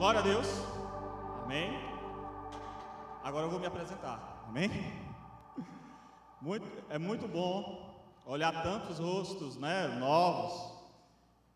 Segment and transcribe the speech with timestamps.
[0.00, 0.46] Glória a Deus.
[1.44, 1.78] Amém.
[3.22, 4.46] Agora eu vou me apresentar.
[4.48, 4.70] Amém.
[6.40, 10.72] Muito, é muito bom olhar tantos rostos, né, novos.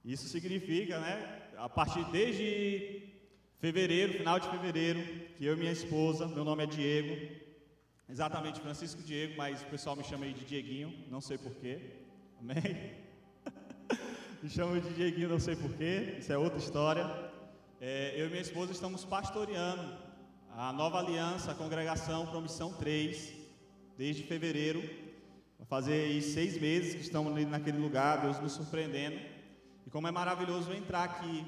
[0.04, 3.08] Isso significa, né, a partir desde
[3.60, 5.00] fevereiro, final de fevereiro,
[5.38, 7.34] que eu e minha esposa, meu nome é Diego,
[8.10, 11.80] exatamente Francisco Diego, mas o pessoal me chama aí de Dieguinho, não sei porquê.
[12.38, 12.92] Amém.
[14.42, 16.16] me chama de Dieguinho, não sei porquê.
[16.18, 17.23] Isso é outra história.
[17.86, 19.92] É, eu e minha esposa estamos pastoreando
[20.56, 23.34] a nova aliança, a congregação Promissão 3,
[23.98, 24.80] desde fevereiro.
[25.58, 29.18] Vai fazer seis meses que estamos ali naquele lugar, Deus nos surpreendendo.
[29.86, 31.44] E como é maravilhoso entrar aqui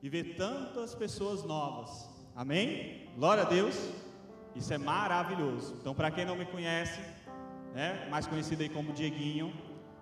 [0.00, 2.08] e ver tantas pessoas novas.
[2.36, 3.10] Amém?
[3.16, 3.74] Glória a Deus.
[4.54, 5.74] Isso é maravilhoso.
[5.80, 7.00] Então, para quem não me conhece,
[7.74, 9.52] né, mais conhecido aí como Dieguinho,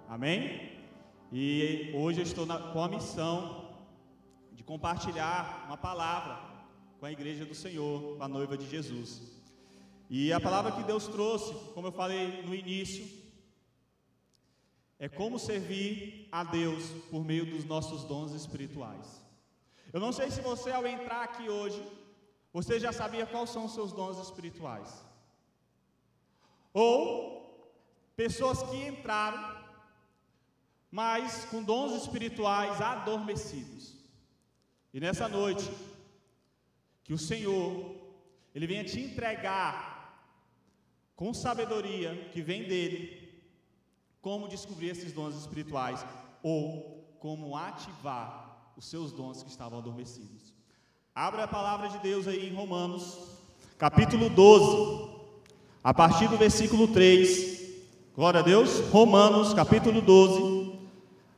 [0.06, 0.70] amém?
[1.32, 3.65] E hoje eu estou na, com a missão
[4.66, 6.38] compartilhar uma palavra
[6.98, 9.22] com a igreja do Senhor, com a noiva de Jesus.
[10.10, 13.06] E a palavra que Deus trouxe, como eu falei no início,
[14.98, 19.24] é como servir a Deus por meio dos nossos dons espirituais.
[19.92, 21.82] Eu não sei se você, ao entrar aqui hoje,
[22.52, 25.04] você já sabia quais são os seus dons espirituais.
[26.72, 27.70] Ou
[28.16, 29.64] pessoas que entraram,
[30.90, 33.95] mas com dons espirituais adormecidos.
[34.96, 35.70] E nessa noite,
[37.04, 37.84] que o Senhor,
[38.54, 40.32] Ele venha te entregar
[41.14, 43.30] com sabedoria que vem dEle,
[44.22, 46.02] como descobrir esses dons espirituais,
[46.42, 50.54] ou como ativar os seus dons que estavam adormecidos.
[51.14, 53.18] Abra a palavra de Deus aí em Romanos,
[53.76, 55.10] capítulo 12,
[55.84, 57.74] a partir do versículo 3.
[58.14, 58.80] Glória a Deus.
[58.88, 60.72] Romanos, capítulo 12,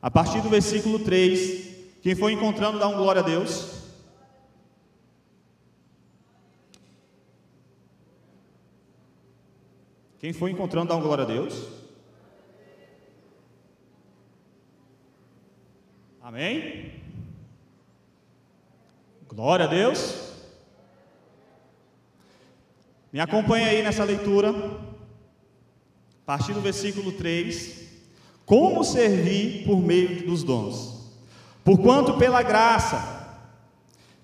[0.01, 1.68] a partir do versículo 3.
[2.01, 3.79] Quem foi encontrando, dá um glória a Deus.
[10.19, 11.67] Quem foi encontrando, dá um glória a Deus.
[16.21, 17.03] Amém?
[19.29, 20.29] Glória a Deus.
[23.13, 27.89] Me acompanha aí nessa leitura, a partir do versículo 3.
[28.45, 30.98] Como servir por meio dos dons?
[31.69, 32.99] Porquanto pela graça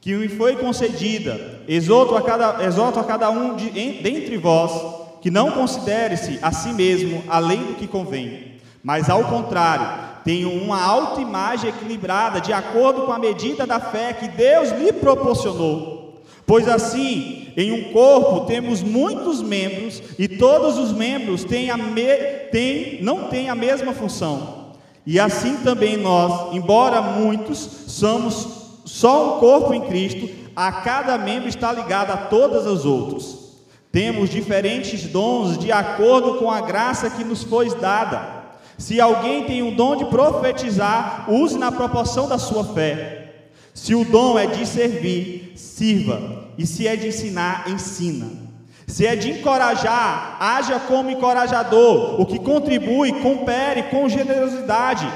[0.01, 4.73] que me foi concedida, exorto a cada, exorto a cada um de, em, dentre vós
[5.21, 9.87] que não considere-se a si mesmo além do que convém, mas ao contrário,
[10.25, 16.23] tenha uma autoimagem equilibrada de acordo com a medida da fé que Deus lhe proporcionou.
[16.47, 22.17] Pois assim, em um corpo temos muitos membros e todos os membros têm me,
[22.51, 24.64] têm, não têm a mesma função.
[25.07, 28.49] E assim também nós, embora muitos, somos
[28.85, 33.45] só um corpo em Cristo, a cada membro está ligado a todos os outros.
[33.91, 38.45] Temos diferentes dons de acordo com a graça que nos foi dada.
[38.77, 43.45] Se alguém tem o dom de profetizar, use na proporção da sua fé.
[43.73, 46.49] Se o dom é de servir, sirva.
[46.57, 48.44] E se é de ensinar, ensina.
[48.87, 55.11] Se é de encorajar, haja como encorajador, o que contribui, compere com generosidade.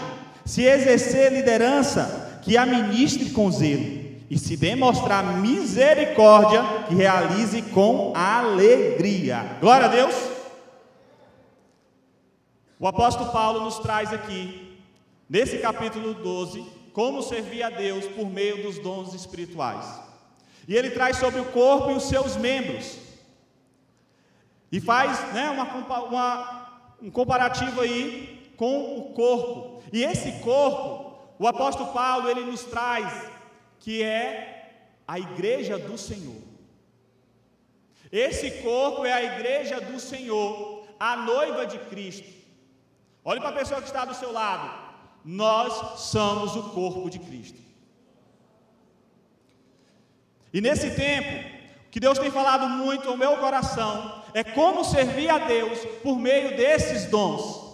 [0.45, 3.99] Se exercer liderança, que administre com zelo.
[4.31, 9.57] E se demonstrar misericórdia, que realize com alegria.
[9.61, 10.15] Glória a Deus.
[12.79, 14.79] O apóstolo Paulo nos traz aqui,
[15.29, 19.85] nesse capítulo 12, como servir a Deus por meio dos dons espirituais.
[20.67, 23.08] E ele traz sobre o corpo e os seus membros.
[24.71, 29.83] E faz né, uma, uma, um comparativo aí com o corpo.
[29.93, 33.31] E esse corpo, o apóstolo Paulo, ele nos traz
[33.79, 36.43] que é a igreja do Senhor.
[38.11, 42.29] Esse corpo é a igreja do Senhor, a noiva de Cristo.
[43.25, 44.89] Olhe para a pessoa que está do seu lado.
[45.25, 47.59] Nós somos o corpo de Cristo.
[50.53, 51.59] E nesse tempo,
[51.91, 56.57] que Deus tem falado muito ao meu coração é como servir a Deus por meio
[56.57, 57.69] desses dons.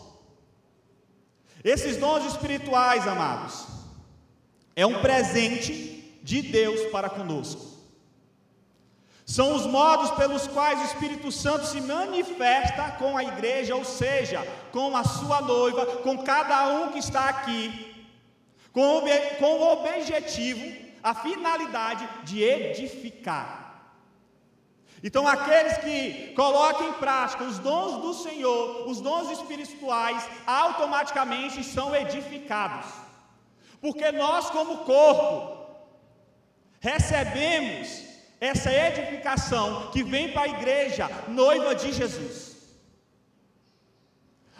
[1.62, 3.66] Esses dons espirituais, amados,
[4.76, 7.74] é um presente de Deus para conosco.
[9.26, 14.46] São os modos pelos quais o Espírito Santo se manifesta com a igreja, ou seja,
[14.70, 17.94] com a sua noiva, com cada um que está aqui,
[18.70, 19.02] com
[19.40, 23.63] o, objetivo, a finalidade de edificar.
[25.06, 31.94] Então, aqueles que colocam em prática os dons do Senhor, os dons espirituais, automaticamente são
[31.94, 32.90] edificados.
[33.82, 35.62] Porque nós, como corpo,
[36.80, 38.02] recebemos
[38.40, 42.56] essa edificação que vem para a igreja, noiva de Jesus.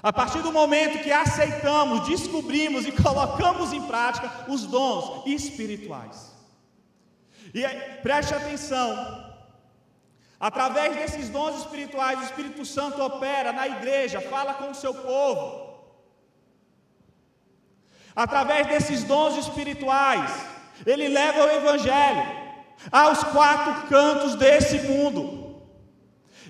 [0.02, 6.34] A partir do momento que aceitamos, descobrimos e colocamos em prática os dons espirituais.
[7.54, 7.62] E
[8.02, 9.23] preste atenção,
[10.48, 15.46] através desses dons espirituais, o Espírito Santo opera na igreja, fala com o seu povo.
[18.14, 20.30] Através desses dons espirituais,
[20.84, 22.26] ele leva o Evangelho
[22.92, 25.22] aos quatro cantos desse mundo.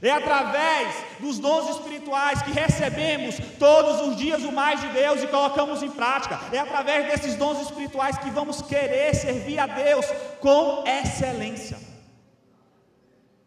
[0.02, 5.28] É através dos dons espirituais que recebemos todos os dias o mais de Deus e
[5.28, 6.40] colocamos em prática.
[6.52, 10.04] É através desses dons espirituais que vamos querer servir a Deus
[10.40, 11.93] com excelência.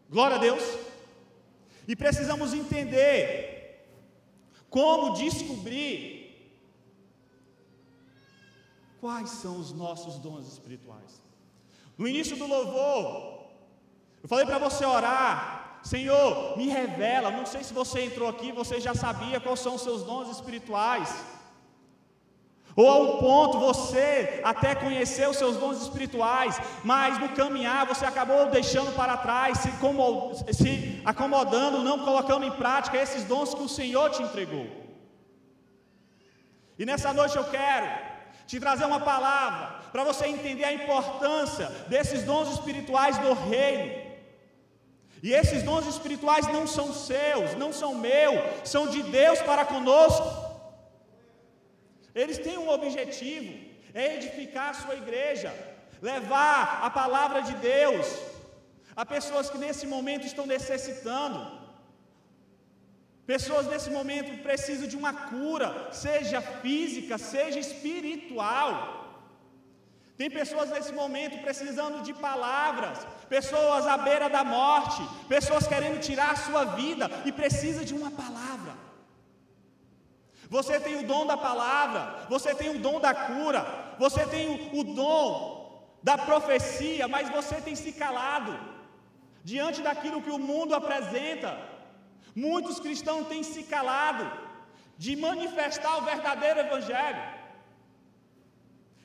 [0.10, 0.64] Glória a Deus.
[1.88, 3.88] E precisamos entender
[4.70, 6.28] como descobrir
[9.00, 11.22] quais são os nossos dons espirituais.
[11.98, 13.48] No início do louvor,
[14.22, 17.32] eu falei para você orar Senhor, me revela.
[17.32, 21.10] Não sei se você entrou aqui, você já sabia quais são os seus dons espirituais.
[22.78, 28.06] Ou a um ponto você até conheceu os seus dons espirituais, mas no caminhar você
[28.06, 29.72] acabou deixando para trás, se,
[30.54, 34.68] se acomodando, não colocando em prática esses dons que o Senhor te entregou.
[36.78, 37.88] E nessa noite eu quero
[38.46, 44.06] te trazer uma palavra para você entender a importância desses dons espirituais do reino.
[45.24, 50.47] E esses dons espirituais não são seus, não são meus, são de Deus para conosco.
[52.22, 53.52] Eles têm um objetivo:
[54.02, 55.52] é edificar a sua igreja,
[56.12, 58.08] levar a palavra de Deus
[59.02, 61.40] a pessoas que nesse momento estão necessitando.
[63.34, 68.70] Pessoas nesse momento precisam de uma cura, seja física, seja espiritual.
[70.20, 73.06] Tem pessoas nesse momento precisando de palavras,
[73.36, 75.02] pessoas à beira da morte,
[75.36, 78.74] pessoas querendo tirar a sua vida e precisa de uma palavra.
[80.50, 84.84] Você tem o dom da palavra, você tem o dom da cura, você tem o,
[84.84, 85.38] dom
[86.02, 88.58] da profecia, mas você tem se calado
[89.44, 91.58] diante daquilo que o mundo apresenta.
[92.36, 94.26] Muitos cristãos têm se calado
[94.98, 97.38] de manifestar o verdadeiro evangelho.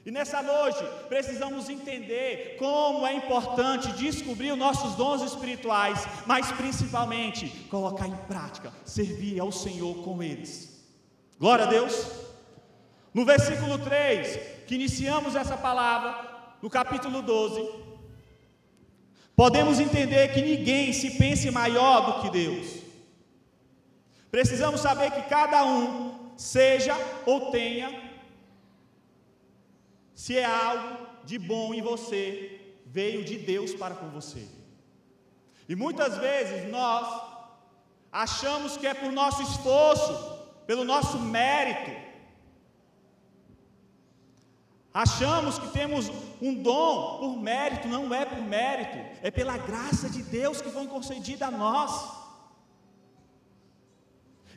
[0.05, 7.49] E nessa noite precisamos entender como é importante descobrir os nossos dons espirituais, mas principalmente
[7.71, 10.72] colocar em prática, servir ao Senhor com eles.
[11.43, 12.07] Glória a Deus.
[13.13, 17.69] No versículo 3, que iniciamos essa palavra, no capítulo 12,
[19.35, 22.67] podemos entender que ninguém se pense maior do que Deus.
[24.31, 26.95] Precisamos saber que cada um seja
[27.27, 27.89] ou tenha
[30.15, 34.47] se é algo de bom em você, veio de Deus para com você.
[35.69, 37.05] E muitas vezes nós
[38.13, 41.91] achamos que é por nosso esforço, pelo nosso mérito,
[44.95, 46.11] Achamos que temos
[46.41, 50.87] um dom por mérito, não é por mérito, é pela graça de Deus que foi
[50.87, 52.11] concedida a nós.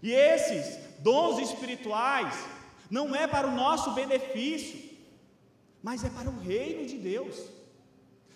[0.04, 2.36] E esses dons espirituais
[2.92, 4.78] não é para o nosso benefício,
[5.82, 7.38] mas é para o reino de Deus.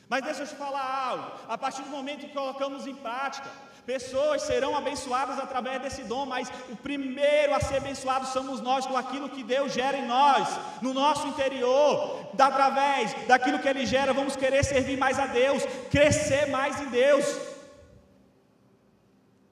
[0.08, 3.52] Mas deixa eu te falar algo: a partir do momento que colocamos em prática,
[3.90, 8.96] pessoas serão abençoadas através desse dom, mas o primeiro a ser abençoado somos nós, com
[8.96, 10.48] aquilo que Deus gera em nós,
[10.80, 16.46] no nosso interior, através daquilo que Ele gera, vamos querer servir mais a Deus, crescer
[16.50, 17.26] mais em Deus.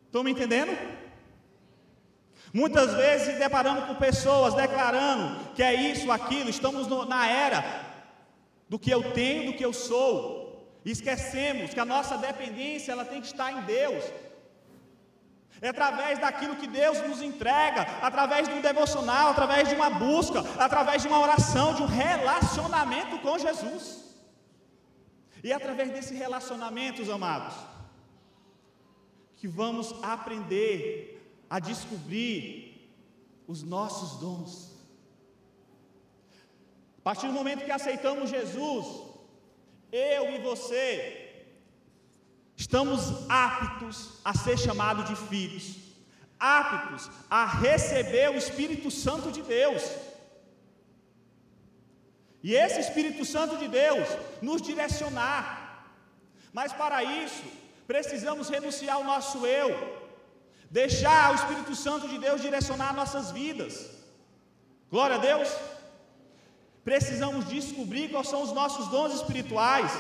[0.06, 0.78] Estão me entendendo?
[2.54, 5.26] Muitas vezes deparamos com pessoas declarando
[5.56, 7.66] que é isso, aquilo, estamos no, na era
[8.70, 10.28] do que eu tenho, do que eu sou.
[10.86, 14.04] Esquecemos que a nossa dependência ela tem que estar em Deus.
[15.62, 20.40] É através daquilo que Deus nos entrega, através de um devocional, através de uma busca,
[20.60, 24.06] através de uma oração, de um relacionamento com Jesus.
[25.44, 27.56] E é através desse relacionamento, amados,
[29.36, 31.18] que vamos aprender
[31.50, 32.92] a descobrir
[33.48, 34.78] os nossos dons.
[37.00, 38.86] A partir do momento que aceitamos Jesus,
[39.92, 41.17] eu e você,
[42.64, 43.00] estamos
[43.30, 45.68] aptos a ser chamados de filhos,
[46.40, 49.84] aptos a receber o Espírito Santo de Deus.
[52.44, 54.08] E esse Espírito Santo de Deus
[54.42, 55.40] nos direcionar.
[56.52, 57.46] Mas para isso,
[57.86, 59.70] precisamos renunciar ao nosso eu,
[60.70, 63.90] Deixar o Espírito Santo de Deus direcionar nossas vidas.
[64.92, 65.50] Glória a Deus.
[66.84, 69.92] Precisamos descobrir quais são os nossos dons espirituais.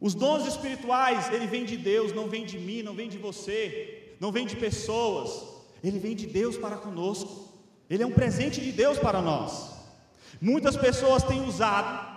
[0.00, 4.14] Os dons espirituais, ele vem de Deus, não vem de mim, não vem de você,
[4.20, 5.42] não vem de pessoas.
[5.82, 7.48] Ele vem de Deus para conosco.
[7.88, 9.74] Ele é um presente de Deus para nós.
[10.40, 12.14] Muitas pessoas têm usado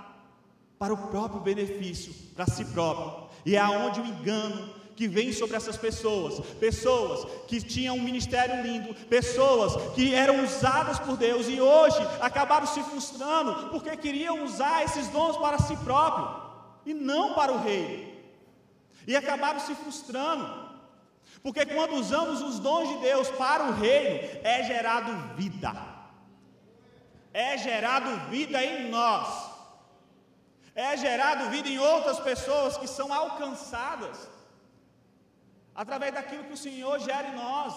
[0.78, 3.30] para o próprio benefício, para si próprio.
[3.46, 8.62] E é aonde o engano que vem sobre essas pessoas, pessoas que tinham um ministério
[8.62, 14.84] lindo, pessoas que eram usadas por Deus e hoje acabaram se frustrando porque queriam usar
[14.84, 16.49] esses dons para si próprio
[16.90, 17.90] e não para o rei.
[19.06, 20.46] E acabaram se frustrando.
[21.44, 25.72] Porque quando usamos os dons de Deus para o reino, é gerado vida.
[27.32, 29.28] É gerado vida em nós.
[30.74, 34.28] É gerado vida em outras pessoas que são alcançadas
[35.76, 37.74] através daquilo que o Senhor gera em nós.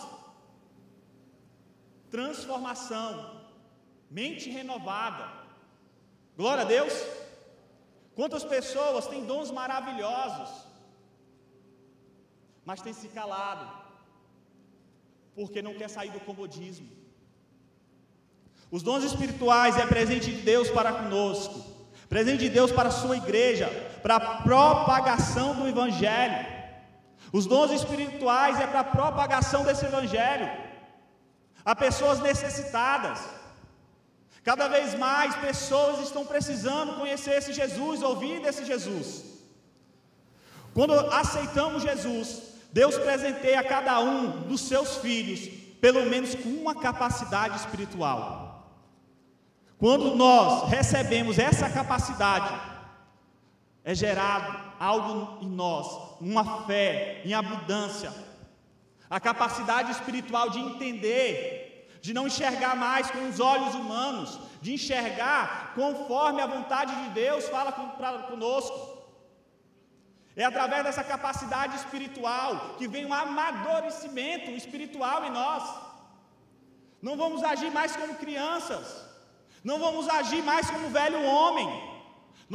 [2.10, 3.42] Transformação,
[4.10, 5.28] mente renovada.
[6.34, 7.21] Glória a Deus.
[8.22, 10.50] Quantas pessoas têm dons maravilhosos,
[12.64, 13.64] mas têm se calado,
[15.34, 16.88] porque não quer sair do comodismo.
[18.70, 21.64] Os dons espirituais é presente de Deus para conosco,
[22.08, 23.68] presente de Deus para a sua igreja,
[24.04, 26.46] para a propagação do Evangelho.
[27.32, 30.48] Os dons espirituais é para a propagação desse Evangelho
[31.64, 33.41] a pessoas necessitadas.
[34.44, 39.24] Cada vez mais pessoas estão precisando conhecer esse Jesus, ouvir desse Jesus.
[40.74, 45.48] Quando aceitamos Jesus, Deus presenteia a cada um dos seus filhos,
[45.80, 48.72] pelo menos com uma capacidade espiritual.
[49.78, 52.52] Quando nós recebemos essa capacidade,
[53.84, 55.86] é gerado algo em nós,
[56.20, 58.12] uma fé em abundância,
[59.10, 61.61] a capacidade espiritual de entender
[62.04, 64.30] de não enxergar mais com os olhos humanos,
[64.64, 65.44] de enxergar
[65.80, 67.72] conforme a vontade de Deus fala
[68.30, 68.78] conosco.
[70.34, 75.64] É através dessa capacidade espiritual que vem um amadurecimento espiritual em nós.
[77.06, 78.86] Não vamos agir mais como crianças,
[79.70, 81.68] não vamos agir mais como velho homem,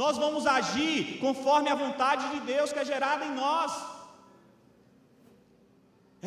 [0.02, 3.72] nós vamos agir conforme a vontade de Deus que é gerada em nós.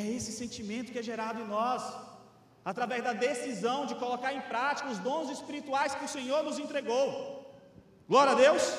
[0.02, 1.84] É esse sentimento que é gerado em nós
[2.64, 7.56] através da decisão de colocar em prática os dons espirituais que o Senhor nos entregou.
[8.08, 8.78] Glória a Deus!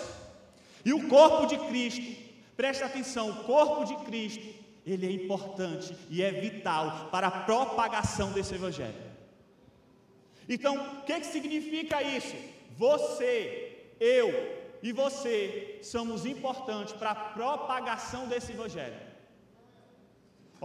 [0.85, 2.21] E o corpo de Cristo,
[2.57, 8.33] preste atenção, o corpo de Cristo, ele é importante e é vital para a propagação
[8.33, 9.13] desse evangelho.
[10.49, 12.35] Então, o que, que significa isso?
[12.77, 14.29] Você, eu
[14.83, 19.12] e você somos importantes para a propagação desse evangelho.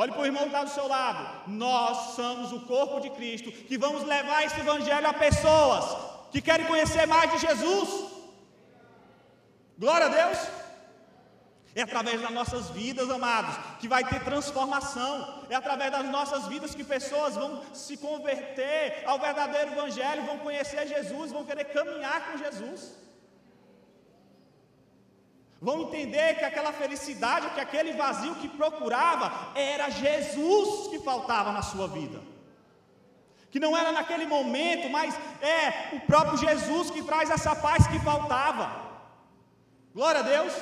[0.01, 1.22] Olhe para o irmão que está do seu lado.
[1.48, 5.86] Nós somos o corpo de Cristo que vamos levar esse evangelho a pessoas
[6.32, 7.89] que querem conhecer mais de Jesus.
[9.75, 10.39] Glória a Deus.
[11.74, 15.46] É através das nossas vidas, amados, que vai ter transformação.
[15.50, 20.88] É através das nossas vidas que pessoas vão se converter ao verdadeiro Evangelho, vão conhecer
[20.88, 22.96] Jesus, vão querer caminhar com Jesus.
[25.60, 31.64] Vão entender que aquela felicidade, que aquele vazio que procurava, era Jesus que faltava na
[31.64, 32.22] sua vida.
[33.50, 38.00] Que não era naquele momento, mas é o próprio Jesus que traz essa paz que
[38.00, 38.88] faltava.
[39.94, 40.54] Glória a Deus.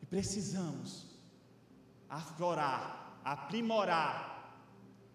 [0.00, 1.04] E precisamos
[2.08, 4.36] aflorar, aprimorar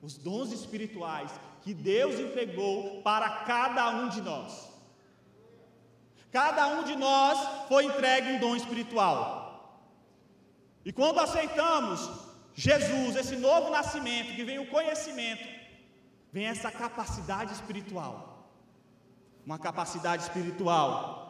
[0.02, 4.71] os dons espirituais que Deus entregou para cada um de nós.
[6.32, 9.42] Cada um de nós foi entregue um dom espiritual.
[10.86, 12.10] E quando aceitamos
[12.56, 15.48] Jesus, esse novo nascimento, que vem o conhecimento,
[16.32, 18.50] vem essa capacidade espiritual.
[19.46, 21.22] Uma capacidade espiritual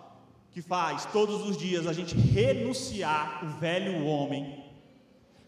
[0.51, 4.69] que faz todos os dias a gente renunciar o velho homem.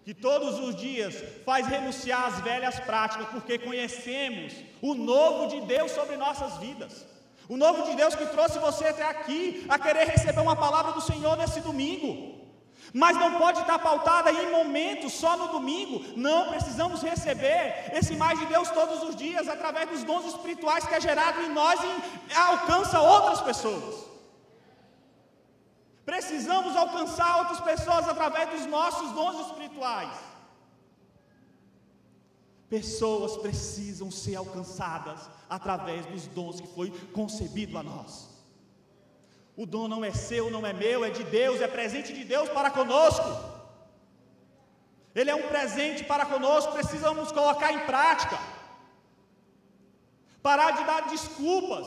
[0.03, 5.91] Que todos os dias faz renunciar as velhas práticas, porque conhecemos o novo de Deus
[5.91, 7.12] sobre nossas vidas.
[7.49, 11.01] O novo de Deus que trouxe você até aqui, a querer receber uma palavra do
[11.01, 12.41] Senhor nesse domingo.
[12.93, 16.03] Mas não pode estar pautada em momentos, só no domingo.
[16.15, 20.95] Não, precisamos receber esse mais de Deus todos os dias, através dos dons espirituais que
[20.95, 24.05] é gerado em nós e alcança outras pessoas.
[26.05, 30.32] Precisamos alcançar outras pessoas através dos nossos dons espirituais.
[32.73, 38.27] Pessoas precisam ser alcançadas através dos dons que foi concebido a nós.
[39.55, 42.49] O dom não é seu, não é meu, é de Deus, é presente de Deus
[42.49, 43.27] para conosco.
[45.13, 48.39] Ele é um presente para conosco, precisamos colocar em prática.
[50.41, 51.85] Parar de dar desculpas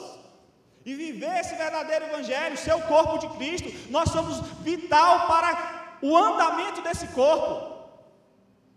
[0.84, 6.16] e viver esse verdadeiro evangelho, ser o corpo de Cristo, nós somos vital para o
[6.16, 7.74] andamento desse corpo.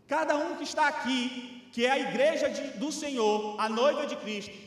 [0.07, 4.15] Cada um que está aqui, que é a igreja de, do Senhor, a noiva de
[4.15, 4.57] Cristo,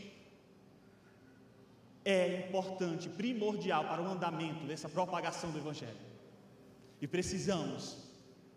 [2.04, 5.96] é importante, primordial para o andamento dessa propagação do Evangelho.
[7.00, 7.96] E precisamos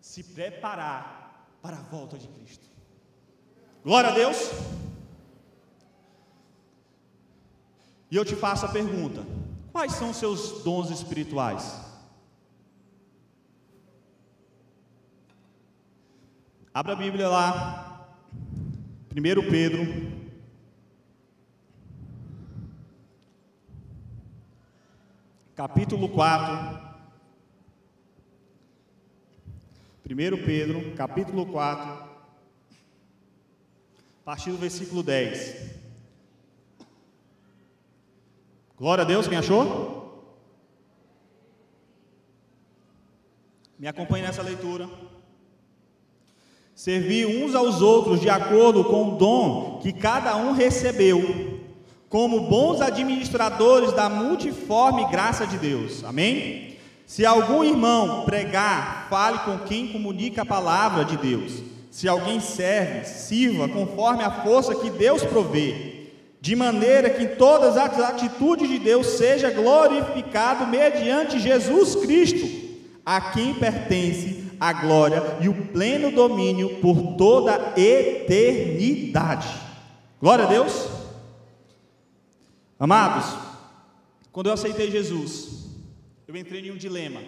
[0.02, 2.66] se preparar para a volta de Cristo.
[3.84, 4.38] Glória a Deus.
[8.10, 9.26] E eu te faço a pergunta:
[9.72, 11.82] quais são os seus dons espirituais?
[16.74, 17.85] Abra a Bíblia lá,
[19.18, 19.80] 1 Pedro,
[25.56, 26.86] capítulo 4.
[30.06, 32.08] 1 Pedro, capítulo 4, a
[34.26, 35.80] partir do versículo 10.
[38.78, 40.36] Glória a Deus, quem achou?
[43.80, 44.90] Me acompanhe nessa leitura.
[46.76, 51.62] Servir uns aos outros de acordo com o dom que cada um recebeu,
[52.10, 56.04] como bons administradores da multiforme graça de Deus.
[56.04, 56.76] Amém?
[57.06, 61.64] Se algum irmão pregar, fale com quem comunica a palavra de Deus.
[61.90, 66.10] Se alguém serve, sirva conforme a força que Deus provê,
[66.42, 72.46] de maneira que em todas as atitudes de Deus seja glorificado mediante Jesus Cristo,
[73.06, 79.48] a quem pertence a glória e o pleno domínio por toda a eternidade.
[80.20, 80.90] Glória a Deus.
[82.80, 83.26] Amados,
[84.32, 85.68] quando eu aceitei Jesus,
[86.28, 87.22] eu entrei em um dilema.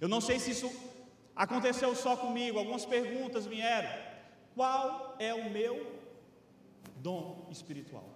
[0.00, 0.70] Eu não sei se isso
[1.34, 3.90] aconteceu só comigo, algumas perguntas vieram.
[4.54, 5.92] Qual é o meu
[6.98, 8.08] dom espiritual?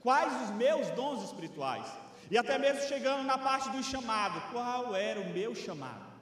[0.00, 1.86] Quais os meus dons espirituais?
[2.30, 6.13] E até mesmo chegando na parte do chamado, qual era o meu chamado?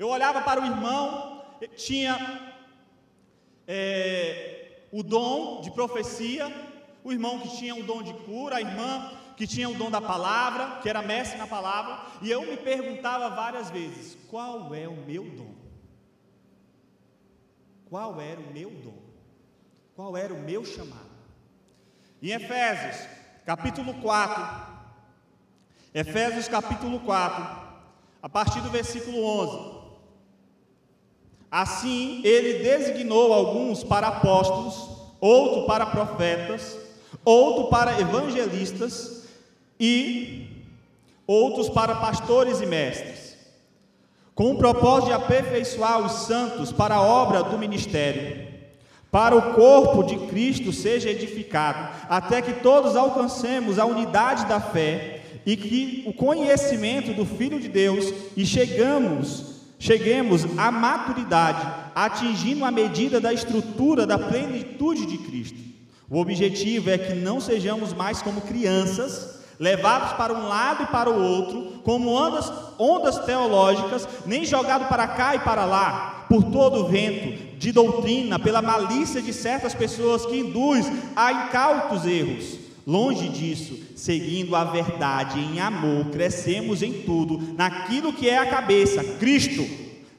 [0.00, 1.44] Eu olhava para o irmão,
[1.76, 2.54] tinha
[3.68, 6.48] é, o dom de profecia,
[7.04, 10.00] o irmão que tinha o dom de cura, a irmã que tinha o dom da
[10.00, 14.96] palavra, que era mestre na palavra, e eu me perguntava várias vezes: qual é o
[14.96, 15.54] meu dom?
[17.90, 19.02] Qual era o meu dom?
[19.94, 21.10] Qual era o meu chamado?
[22.22, 23.06] Em Efésios,
[23.44, 24.66] capítulo 4,
[25.92, 27.44] Efésios capítulo 4,
[28.22, 29.79] a partir do versículo 11.
[31.50, 34.88] Assim, ele designou alguns para apóstolos,
[35.20, 36.78] outro para profetas,
[37.24, 39.24] outro para evangelistas
[39.78, 40.46] e
[41.26, 43.36] outros para pastores e mestres,
[44.34, 48.48] com o propósito de aperfeiçoar os santos para a obra do ministério,
[49.10, 55.22] para o corpo de Cristo seja edificado, até que todos alcancemos a unidade da fé
[55.44, 59.49] e que o conhecimento do Filho de Deus e chegamos
[59.80, 65.58] cheguemos à maturidade, atingindo a medida da estrutura da plenitude de Cristo.
[66.08, 71.10] O objetivo é que não sejamos mais como crianças, levados para um lado e para
[71.10, 76.80] o outro, como ondas, ondas teológicas, nem jogados para cá e para lá, por todo
[76.80, 82.69] o vento de doutrina, pela malícia de certas pessoas que induz a incautos erros.
[82.90, 89.04] Longe disso, seguindo a verdade em amor, crescemos em tudo, naquilo que é a cabeça,
[89.20, 89.64] Cristo.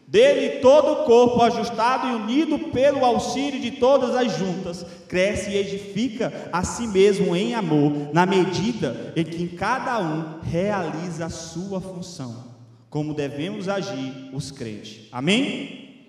[0.08, 5.58] Dele todo o corpo, ajustado e unido pelo auxílio de todas as juntas, cresce e
[5.58, 11.82] edifica a si mesmo em amor, na medida em que cada um realiza a sua
[11.82, 12.56] função,
[12.90, 15.10] como devemos agir os crentes.
[15.12, 16.06] Amém?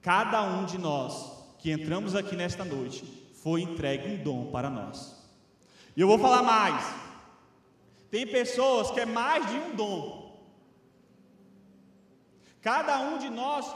[0.00, 3.04] Cada um de nós que entramos aqui nesta noite
[3.42, 5.17] foi entregue um dom para nós.
[5.98, 6.80] E eu vou falar mais.
[8.08, 10.02] Tem pessoas que é mais de um dom.
[12.62, 13.66] Cada um de nós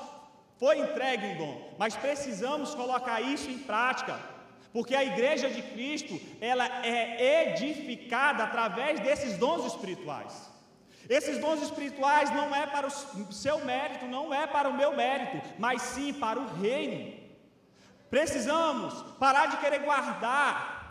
[0.56, 4.20] foi entregue um dom, mas precisamos colocar isso em prática,
[4.72, 10.48] porque a igreja de Cristo, ela é edificada através desses dons espirituais.
[11.08, 15.44] Esses dons espirituais não é para o seu mérito, não é para o meu mérito,
[15.58, 17.20] mas sim para o reino.
[18.08, 20.81] Precisamos parar de querer guardar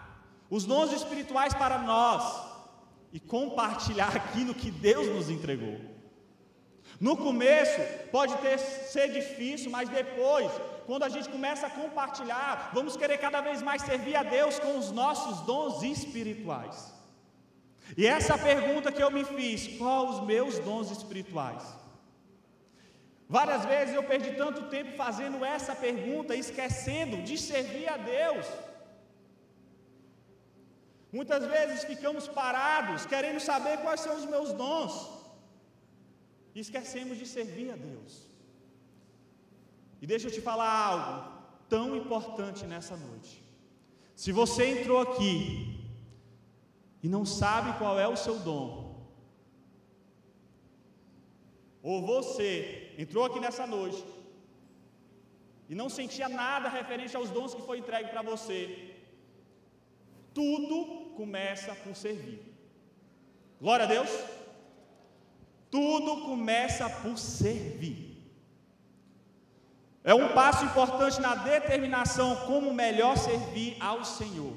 [0.52, 2.24] os dons espirituais para nós
[3.14, 5.80] e compartilhar aquilo que Deus nos entregou.
[7.00, 7.80] No começo
[8.12, 10.52] pode ter, ser difícil, mas depois,
[10.86, 14.78] quando a gente começa a compartilhar, vamos querer cada vez mais servir a Deus com
[14.78, 16.94] os nossos dons espirituais.
[17.98, 21.64] E essa pergunta que eu me fiz: qual os meus dons espirituais?
[23.28, 28.46] Várias vezes eu perdi tanto tempo fazendo essa pergunta, esquecendo de servir a Deus.
[31.12, 34.94] Muitas vezes ficamos parados, querendo saber quais são os meus dons,
[36.56, 38.14] e esquecemos de servir a Deus.
[40.02, 43.44] E deixa eu te falar algo tão importante nessa noite.
[44.16, 45.34] Se você entrou aqui
[47.04, 48.72] e não sabe qual é o seu dom,
[51.82, 54.04] ou você entrou aqui nessa noite
[55.68, 58.94] e não sentia nada referente aos dons que foi entregue para você,
[60.34, 62.42] tudo começa por servir.
[63.60, 64.10] Glória a Deus.
[65.70, 68.12] Tudo começa por servir.
[70.04, 74.54] É um passo importante na determinação como melhor servir ao Senhor,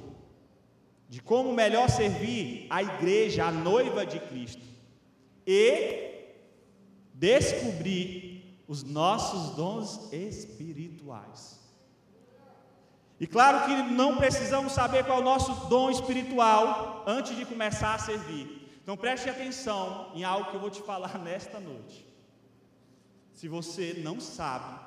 [1.08, 4.62] de como melhor servir a igreja, a noiva de Cristo,
[5.46, 6.14] e
[7.12, 11.60] descobrir os nossos dons espirituais.
[13.24, 17.94] E claro que não precisamos saber qual é o nosso dom espiritual antes de começar
[17.94, 18.68] a servir.
[18.82, 22.06] Então preste atenção em algo que eu vou te falar nesta noite.
[23.32, 24.78] Se você não sabe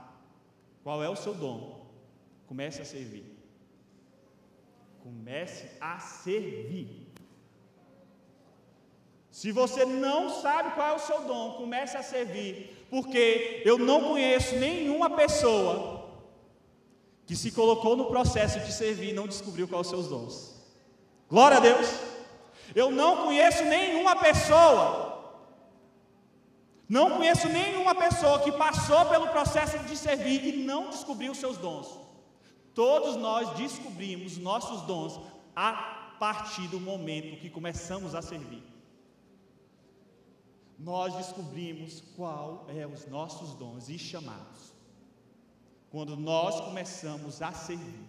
[0.84, 1.88] qual é o seu dom,
[2.46, 3.26] comece a servir.
[5.02, 7.08] Comece a servir.
[9.32, 14.10] Se você não sabe qual é o seu dom, comece a servir, porque eu não
[14.10, 15.97] conheço nenhuma pessoa
[17.28, 20.56] que se colocou no processo de servir e não descobriu quais os dons.
[21.30, 21.88] Glória a Deus.
[22.74, 25.36] Eu não conheço nenhuma pessoa,
[26.88, 31.58] não conheço nenhuma pessoa que passou pelo processo de servir e não descobriu os seus
[31.58, 32.00] dons.
[32.74, 35.20] Todos nós descobrimos nossos dons
[35.54, 38.64] a partir do momento que começamos a servir.
[40.80, 44.67] Nós descobrimos qual é os nossos dons e chamados
[45.92, 48.06] quando nós começamos a servir.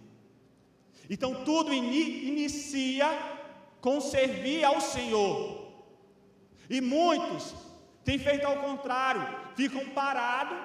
[1.09, 3.07] Então tudo ini inicia
[3.81, 5.67] com servir ao Senhor.
[6.69, 7.55] E muitos
[8.03, 9.21] têm feito ao contrário,
[9.55, 10.57] ficam parados,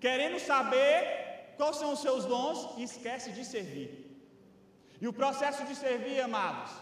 [0.00, 4.06] querendo saber quais são os seus dons e esquece de servir.
[5.00, 6.72] E o processo de servir, amados,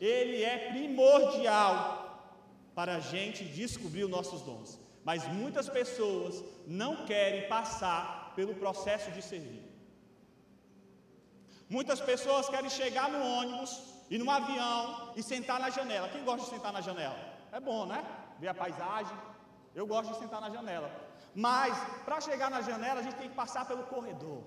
[0.00, 2.02] ele é primordial
[2.74, 4.78] para a gente descobrir os nossos dons.
[5.04, 9.64] Mas muitas pessoas não querem passar pelo processo de servir.
[11.68, 13.70] Muitas pessoas querem chegar no ônibus
[14.10, 16.08] e no avião e sentar na janela.
[16.08, 17.18] Quem gosta de sentar na janela?
[17.50, 18.04] É bom, né?
[18.38, 19.16] Ver a paisagem.
[19.74, 20.90] Eu gosto de sentar na janela.
[21.34, 24.42] Mas para chegar na janela a gente tem que passar pelo corredor.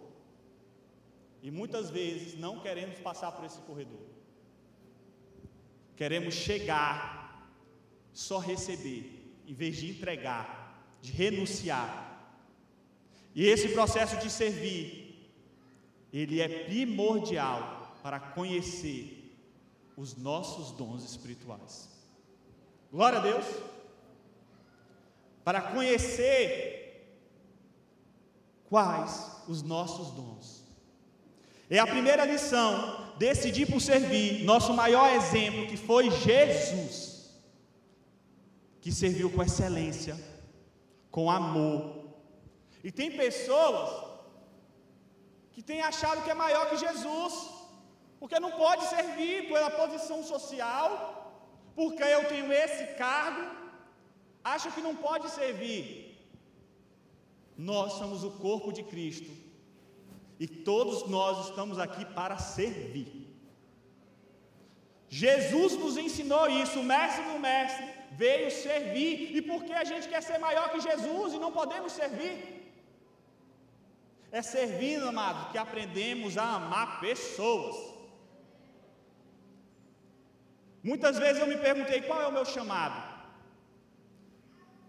[1.41, 4.05] E muitas vezes não queremos passar por esse corredor.
[5.95, 7.49] Queremos chegar,
[8.13, 9.01] só receber,
[9.47, 10.45] em vez de entregar,
[11.01, 12.04] de renunciar
[13.35, 15.29] e esse processo de servir,
[16.13, 19.37] ele é primordial para conhecer
[19.97, 21.89] os nossos dons espirituais.
[22.89, 23.45] Glória a Deus.
[25.43, 26.85] Para conhecer
[28.69, 30.63] quais os nossos dons.
[31.69, 37.31] É a primeira lição, decidir por servir, nosso maior exemplo que foi Jesus,
[38.79, 40.15] que serviu com excelência,
[41.09, 41.94] com amor,
[42.87, 43.89] e tem pessoas
[45.53, 47.33] que têm achado que é maior que Jesus,
[48.19, 50.89] porque não pode servir pela posição social,
[51.79, 53.43] porque eu tenho esse cargo,
[54.53, 55.83] acha que não pode servir.
[57.57, 59.31] Nós somos o corpo de Cristo
[60.39, 63.11] e todos nós estamos aqui para servir.
[65.09, 70.21] Jesus nos ensinou isso, o mestre do mestre veio servir, e porque a gente quer
[70.21, 72.55] ser maior que Jesus e não podemos servir?
[74.39, 77.75] É servindo, amado, que aprendemos a amar pessoas.
[80.89, 82.97] Muitas vezes eu me perguntei qual é o meu chamado.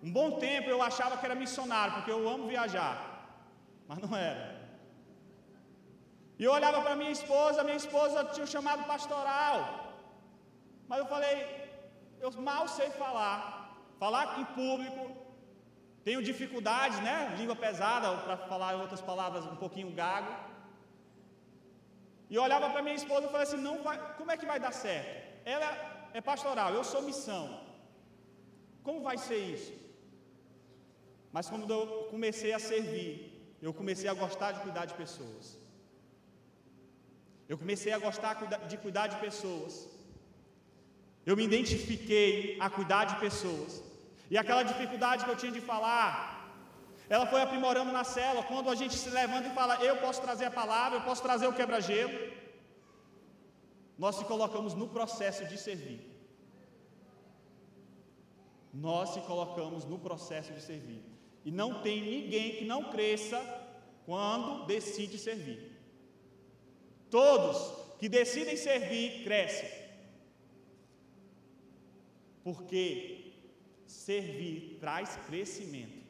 [0.02, 2.96] Um bom tempo eu achava que era missionário, porque eu amo viajar,
[3.86, 4.44] mas não era.
[6.40, 9.58] E eu olhava para minha esposa, minha esposa tinha um chamado pastoral,
[10.88, 11.36] mas eu falei,
[12.20, 13.36] eu mal sei falar,
[14.00, 15.15] falar em público,
[16.06, 17.16] tenho dificuldades, né?
[17.38, 20.32] Língua pesada, para falar outras palavras um pouquinho gago.
[22.32, 24.72] E olhava para minha esposa e falei assim: não vai, como é que vai dar
[24.84, 25.14] certo?
[25.54, 25.70] Ela
[26.18, 27.44] é pastoral, eu sou missão.
[28.86, 29.72] Como vai ser isso?
[31.36, 33.10] Mas quando eu comecei a servir,
[33.60, 35.44] eu comecei a gostar de cuidar de pessoas.
[37.50, 38.34] Eu comecei a gostar
[38.70, 39.74] de cuidar de pessoas.
[41.28, 43.85] Eu me identifiquei a cuidar de pessoas.
[44.30, 46.36] E aquela dificuldade que eu tinha de falar,
[47.08, 48.42] ela foi aprimorando na cela.
[48.42, 51.46] Quando a gente se levanta e fala, eu posso trazer a palavra, eu posso trazer
[51.46, 52.12] o quebra-gelo.
[53.98, 56.00] nós se colocamos no processo de servir.
[58.74, 61.02] Nós se colocamos no processo de servir.
[61.44, 63.38] E não tem ninguém que não cresça
[64.04, 65.60] quando decide servir.
[67.08, 69.70] Todos que decidem servir crescem.
[72.44, 73.15] Porque
[73.86, 76.04] servir traz crescimento.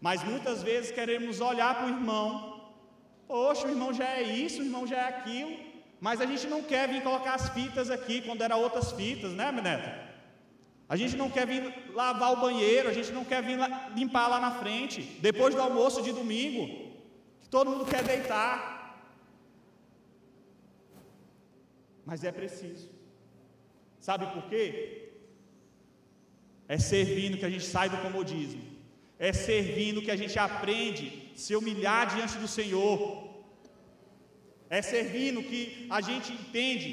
[0.00, 2.72] Mas muitas vezes queremos olhar para o irmão,
[3.28, 5.56] poxa, o irmão já é isso, o irmão já é aquilo,
[6.00, 9.52] mas a gente não quer vir colocar as fitas aqui quando era outras fitas, né,
[9.52, 10.10] Neto?
[10.88, 13.58] A gente não quer vir lavar o banheiro, a gente não quer vir
[13.94, 16.90] limpar lá na frente, depois do almoço de domingo,
[17.40, 18.80] que todo mundo quer deitar.
[22.04, 22.88] Mas é preciso.
[24.00, 24.99] Sabe por quê?
[26.74, 28.62] É servindo que a gente sai do comodismo.
[29.28, 32.98] É servindo que a gente aprende a se humilhar diante do Senhor.
[34.78, 36.90] É servindo que a gente entende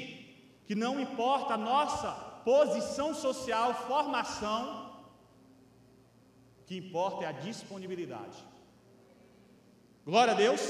[0.66, 2.10] que não importa a nossa
[2.52, 4.62] posição social, formação,
[6.60, 8.38] o que importa é a disponibilidade.
[10.04, 10.62] Glória a Deus.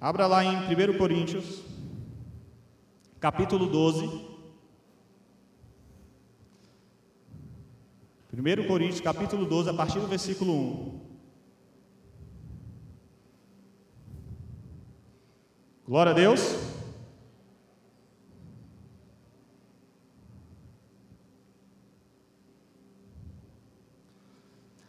[0.00, 1.69] Abra lá em 1 Coríntios,
[3.20, 4.30] capítulo 12.
[8.32, 11.00] 1 Coríntios, capítulo 12, a partir do versículo 1.
[15.86, 16.56] Glória a Deus.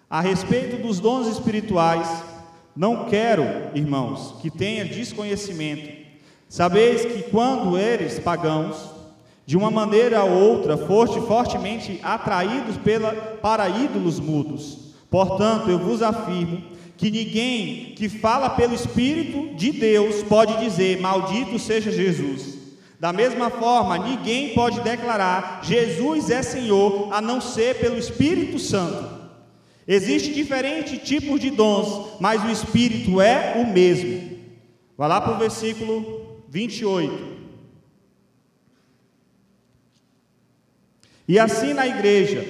[0.10, 2.08] A respeito dos dons espirituais,
[2.76, 3.44] não quero,
[3.76, 6.01] irmãos, que tenha desconhecimento.
[6.52, 8.76] Sabeis que quando eres pagãos,
[9.46, 14.78] de uma maneira ou outra, foste fortemente atraídos pela, para ídolos mudos.
[15.10, 16.62] Portanto, eu vos afirmo
[16.98, 22.58] que ninguém que fala pelo Espírito de Deus pode dizer: Maldito seja Jesus.
[23.00, 29.22] Da mesma forma, ninguém pode declarar: Jesus é Senhor, a não ser pelo Espírito Santo.
[29.88, 34.32] Existem diferentes tipos de dons, mas o Espírito é o mesmo.
[34.98, 36.21] Vai lá para o versículo
[36.52, 37.40] 28.
[41.26, 42.46] E assim na igreja,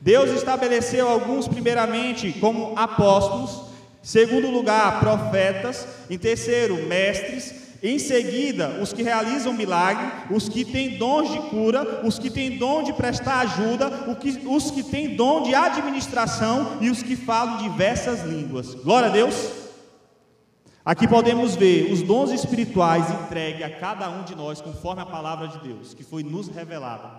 [0.00, 3.70] Deus estabeleceu alguns primeiramente como apóstolos,
[4.02, 10.96] segundo lugar, profetas, em terceiro, mestres, em seguida, os que realizam milagre, os que têm
[10.96, 14.06] dons de cura, os que têm dom de prestar ajuda,
[14.46, 18.74] os que têm dom de administração e os que falam diversas línguas.
[18.74, 19.63] Glória a Deus.
[20.84, 25.48] Aqui podemos ver os dons espirituais entregues a cada um de nós, conforme a palavra
[25.48, 27.10] de Deus, que foi nos revelada.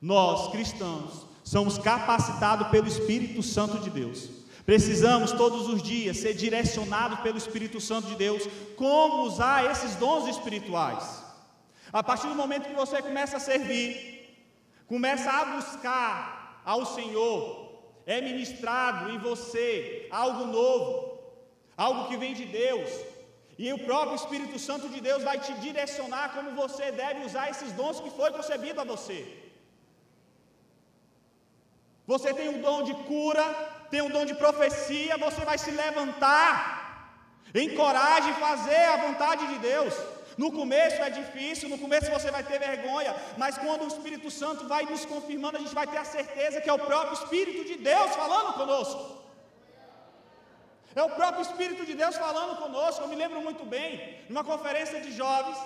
[0.00, 7.20] Nós, cristãos, somos capacitados pelo Espírito Santo de Deus Precisamos todos os dias ser direcionados
[7.20, 8.42] pelo Espírito Santo de Deus
[8.74, 11.22] como usar esses dons espirituais.
[11.92, 14.36] A partir do momento que você começa a servir,
[14.88, 21.05] começa a buscar ao Senhor, é ministrado em você algo novo,
[21.76, 22.90] algo que vem de Deus,
[23.58, 27.72] e o próprio Espírito Santo de Deus vai te direcionar como você deve usar esses
[27.72, 29.18] dons que foi concebido a você.
[32.06, 33.44] Você tem o dom de cura,
[33.90, 36.54] tem um dom de profecia, você vai se levantar,
[37.54, 39.94] encoraje fazer a vontade de Deus.
[40.36, 44.68] No começo é difícil, no começo você vai ter vergonha, mas quando o Espírito Santo
[44.68, 47.76] vai nos confirmando, a gente vai ter a certeza que é o próprio Espírito de
[47.76, 49.25] Deus falando conosco.
[51.00, 53.02] É o próprio Espírito de Deus falando conosco.
[53.02, 55.58] Eu me lembro muito bem, numa conferência de jovens,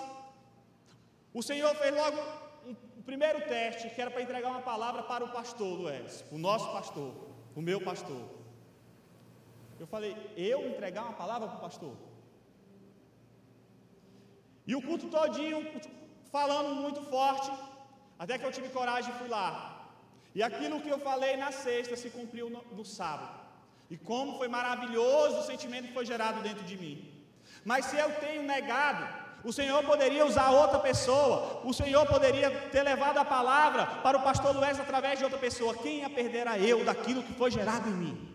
[1.32, 2.20] o Senhor fez logo
[2.68, 6.38] um, o primeiro teste, que era para entregar uma palavra para o pastor Luiz, o
[6.48, 8.22] nosso pastor o meu pastor.
[9.78, 11.94] Eu falei, eu entregar uma palavra para o pastor?
[14.66, 15.60] E o culto todinho
[16.30, 17.50] falando muito forte,
[18.18, 19.48] até que eu tive coragem e fui lá.
[20.34, 23.39] E aquilo que eu falei na sexta se cumpriu no, no sábado.
[23.90, 27.10] E como foi maravilhoso o sentimento que foi gerado dentro de mim.
[27.64, 29.04] Mas se eu tenho negado,
[29.42, 34.22] o Senhor poderia usar outra pessoa, o Senhor poderia ter levado a palavra para o
[34.22, 35.74] pastor Luiz através de outra pessoa.
[35.74, 38.30] Quem a eu daquilo que foi gerado em mim?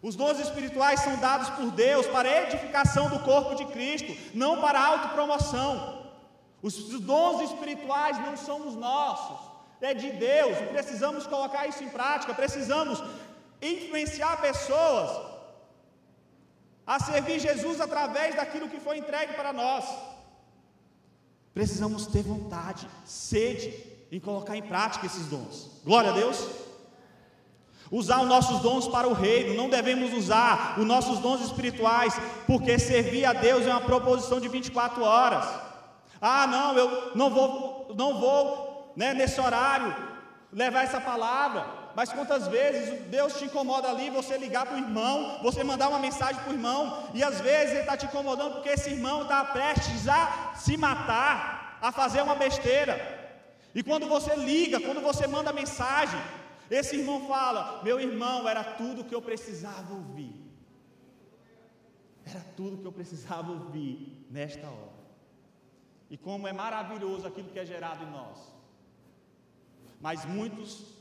[0.00, 4.80] Os dons espirituais são dados por Deus para edificação do corpo de Cristo, não para
[4.80, 6.06] autopromoção.
[6.62, 9.38] Os dons espirituais não são os nossos,
[9.80, 10.56] é de Deus.
[10.70, 13.02] Precisamos colocar isso em prática, precisamos
[13.60, 15.28] influenciar pessoas
[16.86, 19.84] a servir Jesus através daquilo que foi entregue para nós.
[21.52, 23.74] Precisamos ter vontade, sede
[24.10, 25.70] em colocar em prática esses dons.
[25.84, 26.48] Glória a Deus.
[27.90, 32.14] Usar os nossos dons para o reino, não devemos usar os nossos dons espirituais,
[32.46, 35.46] porque servir a Deus é uma proposição de 24 horas.
[36.20, 39.94] Ah, não, eu não vou, não vou né, nesse horário
[40.52, 41.77] levar essa palavra.
[41.94, 45.98] Mas quantas vezes Deus te incomoda ali, você ligar para o irmão, você mandar uma
[45.98, 49.44] mensagem para o irmão, e às vezes ele está te incomodando porque esse irmão está
[49.44, 53.18] prestes a se matar, a fazer uma besteira.
[53.74, 56.20] E quando você liga, quando você manda mensagem,
[56.70, 60.34] esse irmão fala: Meu irmão, era tudo que eu precisava ouvir.
[62.24, 64.98] Era tudo que eu precisava ouvir nesta hora.
[66.10, 68.38] E como é maravilhoso aquilo que é gerado em nós.
[70.00, 70.98] Mas muitos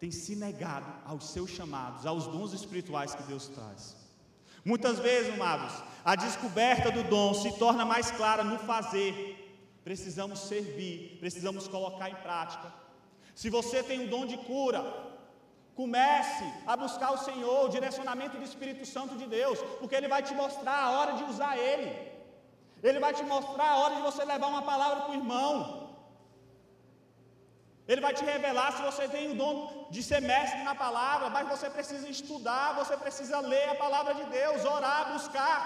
[0.00, 3.94] têm se negado aos seus chamados, aos dons espirituais que Deus traz.
[4.64, 5.72] Muitas vezes, amados,
[6.04, 9.36] a descoberta do dom se torna mais clara no fazer.
[9.84, 12.72] Precisamos servir, precisamos colocar em prática.
[13.34, 14.82] Se você tem um dom de cura,
[15.74, 20.22] comece a buscar o Senhor, o direcionamento do Espírito Santo de Deus, porque Ele vai
[20.22, 22.10] te mostrar a hora de usar Ele.
[22.82, 25.89] Ele vai te mostrar a hora de você levar uma palavra para o irmão.
[27.90, 29.54] Ele vai te revelar se você tem o dom
[29.94, 34.26] de ser mestre na palavra, mas você precisa estudar, você precisa ler a palavra de
[34.36, 35.56] Deus, orar, buscar.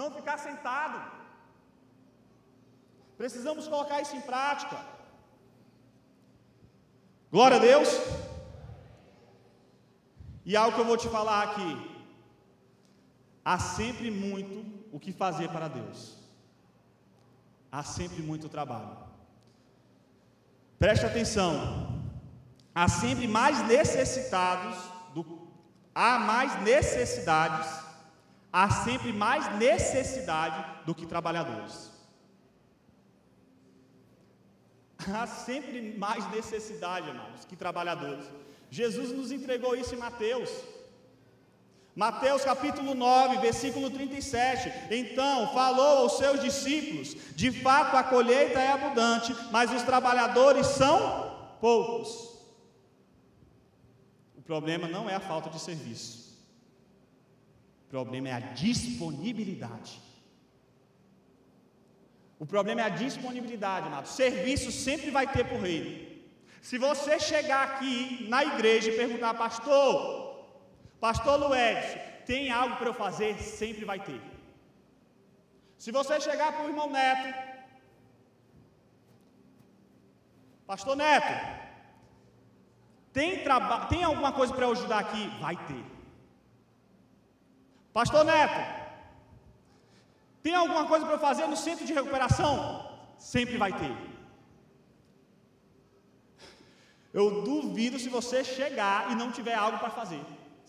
[0.00, 0.98] Não ficar sentado.
[3.16, 4.78] Precisamos colocar isso em prática.
[7.32, 7.88] Glória a Deus.
[10.44, 11.72] E algo que eu vou te falar aqui.
[13.42, 14.58] Há sempre muito
[14.92, 16.00] o que fazer para Deus.
[17.72, 19.07] Há sempre muito trabalho.
[20.78, 21.88] Preste atenção.
[22.74, 24.76] Há sempre mais necessitados
[25.14, 25.48] do,
[25.94, 27.68] há mais necessidades,
[28.52, 31.98] há sempre mais necessidade do que trabalhadores.
[35.14, 38.26] há sempre mais necessidade, amados, que trabalhadores.
[38.70, 40.50] Jesus nos entregou isso em Mateus.
[41.98, 44.72] Mateus capítulo 9, versículo 37.
[44.88, 51.56] Então falou aos seus discípulos: De fato a colheita é abundante, mas os trabalhadores são
[51.60, 52.38] poucos.
[54.36, 56.38] O problema não é a falta de serviço,
[57.88, 60.00] o problema é a disponibilidade.
[62.38, 64.06] O problema é a disponibilidade, amado.
[64.06, 66.06] Serviço sempre vai ter por reino.
[66.62, 70.17] Se você chegar aqui na igreja e perguntar, pastor,
[71.00, 71.84] pastor Luiz,
[72.26, 73.38] tem algo para eu fazer?
[73.38, 74.20] Sempre vai ter.
[75.78, 77.28] Se você chegar para o irmão Neto,
[80.66, 81.32] pastor Neto,
[83.12, 83.42] tem,
[83.88, 85.28] tem alguma coisa para eu ajudar aqui?
[85.40, 85.84] Vai ter.
[87.92, 88.60] Pastor Neto,
[90.42, 92.86] tem alguma coisa para fazer no centro de recuperação?
[93.16, 93.96] Sempre vai ter.
[97.12, 100.20] Eu duvido se você chegar e não tiver algo para fazer.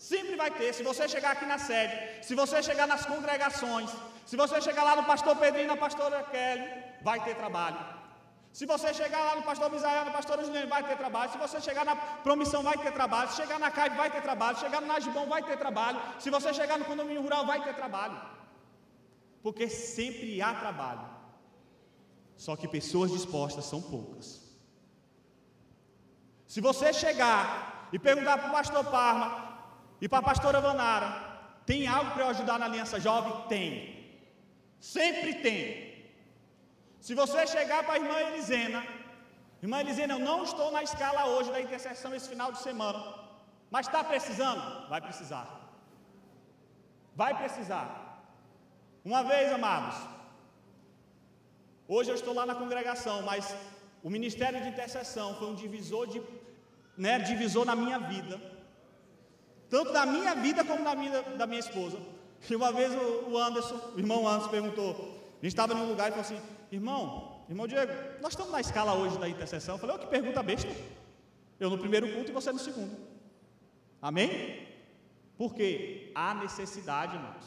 [0.08, 0.72] Sempre vai ter.
[0.78, 1.94] Se você chegar aqui na sede,
[2.26, 3.90] se você chegar nas congregações,
[4.30, 6.66] se você chegar lá no pastor Pedrinho, na pastora Kelly,
[7.08, 7.80] vai ter trabalho.
[8.58, 11.30] Se você chegar lá no pastor Misael, na pastora Juliane, vai ter trabalho.
[11.30, 11.94] Se você chegar na
[12.26, 13.30] promissão, vai ter trabalho.
[13.30, 14.56] Se chegar na CAIB, vai ter trabalho.
[14.56, 16.00] Se chegar no Najibom, vai ter trabalho.
[16.18, 18.18] Se você chegar no condomínio rural, vai ter trabalho
[19.42, 21.08] porque sempre há trabalho.
[22.36, 24.40] Só que pessoas dispostas são poucas.
[26.46, 29.49] Se você chegar e perguntar para o pastor Parma
[30.00, 31.10] e para a pastora Vanara,
[31.66, 33.32] tem algo para eu ajudar na Aliança Jovem?
[33.48, 33.68] Tem.
[34.80, 35.90] Sempre tem.
[37.00, 38.82] Se você chegar para a irmã Elisena,
[39.62, 43.00] irmã Elisena, eu não estou na escala hoje da intercessão esse final de semana,
[43.70, 44.88] mas está precisando?
[44.88, 45.46] Vai precisar.
[47.14, 47.86] Vai precisar.
[49.04, 49.96] Uma vez, amados,
[51.88, 53.54] hoje eu estou lá na congregação, mas
[54.02, 56.22] o ministério de intercessão foi um divisor de,
[56.96, 58.40] né, divisor na minha vida,
[59.70, 61.98] tanto da minha vida como da minha, da minha esposa.
[62.48, 64.90] E uma vez o Anderson, o irmão Anderson perguntou,
[65.40, 66.40] a gente estava num lugar e falou assim,
[66.72, 69.76] irmão, irmão Diego, nós estamos na escala hoje da intercessão.
[69.76, 70.68] Eu falei, oh, que pergunta besta.
[71.58, 72.96] Eu no primeiro culto e você no segundo.
[74.02, 74.66] Amém?
[75.38, 77.44] Porque há necessidade, irmãos.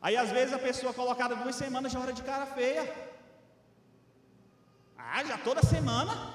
[0.00, 2.84] Aí às vezes a pessoa colocada duas semanas já hora de cara feia.
[4.96, 6.34] Ah, já toda semana.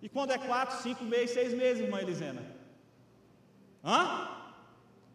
[0.00, 2.61] E quando é quatro, cinco meses, seis meses, irmã Elisena?
[3.84, 4.28] Hã?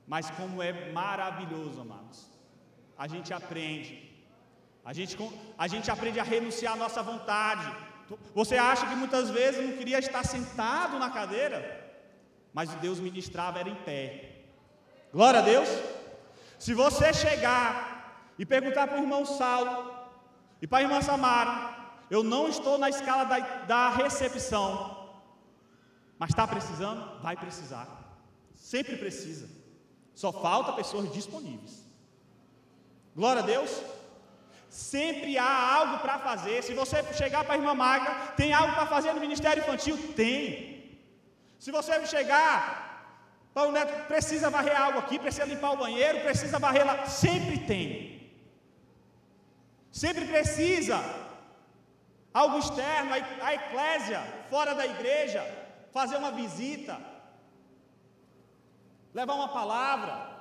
[0.08, 2.28] Mas como é maravilhoso, amados.
[2.98, 4.08] A gente aprende.
[4.84, 5.18] A gente,
[5.58, 7.70] a gente aprende a renunciar à nossa vontade.
[8.34, 11.60] Você acha que muitas vezes não queria estar sentado na cadeira?
[12.54, 14.44] Mas Deus ministrava era em pé.
[15.12, 15.68] Glória a Deus.
[16.58, 19.94] Se você chegar e perguntar para o irmão Saulo
[20.62, 21.76] e para a irmã Samara,
[22.10, 25.10] eu não estou na escala da, da recepção.
[26.18, 27.22] Mas está precisando?
[27.22, 27.97] Vai precisar.
[28.72, 29.48] Sempre precisa.
[30.14, 31.74] Só falta pessoas disponíveis.
[33.16, 33.72] Glória a Deus.
[34.70, 36.62] Sempre há algo para fazer.
[36.62, 39.98] Se você chegar para a irmã Magra, tem algo para fazer no ministério infantil?
[40.18, 41.00] Tem.
[41.58, 42.60] Se você chegar
[43.54, 47.06] para o neto, precisa varrer algo aqui, precisa limpar o banheiro, precisa varrer lá.
[47.06, 47.88] Sempre tem.
[49.90, 50.98] Sempre precisa.
[52.34, 53.12] Algo externo,
[53.42, 55.42] a eclésia, fora da igreja,
[55.94, 57.00] fazer uma visita,
[59.14, 60.38] levar uma palavra.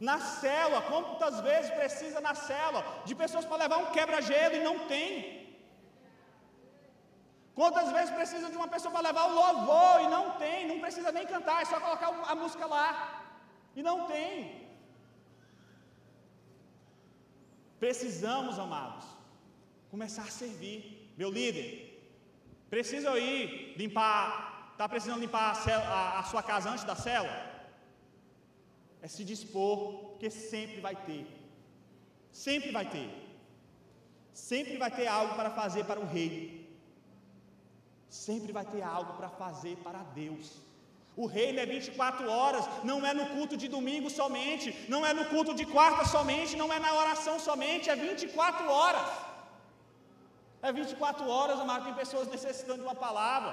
[0.00, 4.80] Na célula, quantas vezes precisa na célula de pessoas para levar um quebra-gelo e não
[4.86, 5.44] tem?
[7.54, 10.66] Quantas vezes precisa de uma pessoa para levar o louvor e não tem?
[10.66, 12.88] Não precisa nem cantar, é só colocar a música lá.
[13.76, 14.64] E não tem.
[17.78, 19.06] Precisamos, amados,
[19.90, 21.12] começar a servir.
[21.16, 21.68] Meu líder,
[22.68, 26.96] precisa eu ir limpar, está precisando limpar a, célula, a, a sua casa antes da
[26.96, 27.53] célula?
[29.04, 31.24] É se dispor, porque sempre vai ter.
[32.44, 33.08] Sempre vai ter.
[34.50, 36.32] Sempre vai ter algo para fazer para o rei.
[38.26, 40.46] Sempre vai ter algo para fazer para Deus.
[41.22, 45.26] O reino é 24 horas, não é no culto de domingo somente, não é no
[45.26, 49.08] culto de quarta somente, não é na oração somente, é 24 horas.
[50.62, 53.52] É 24 horas, amado, tem pessoas necessitando de uma palavra.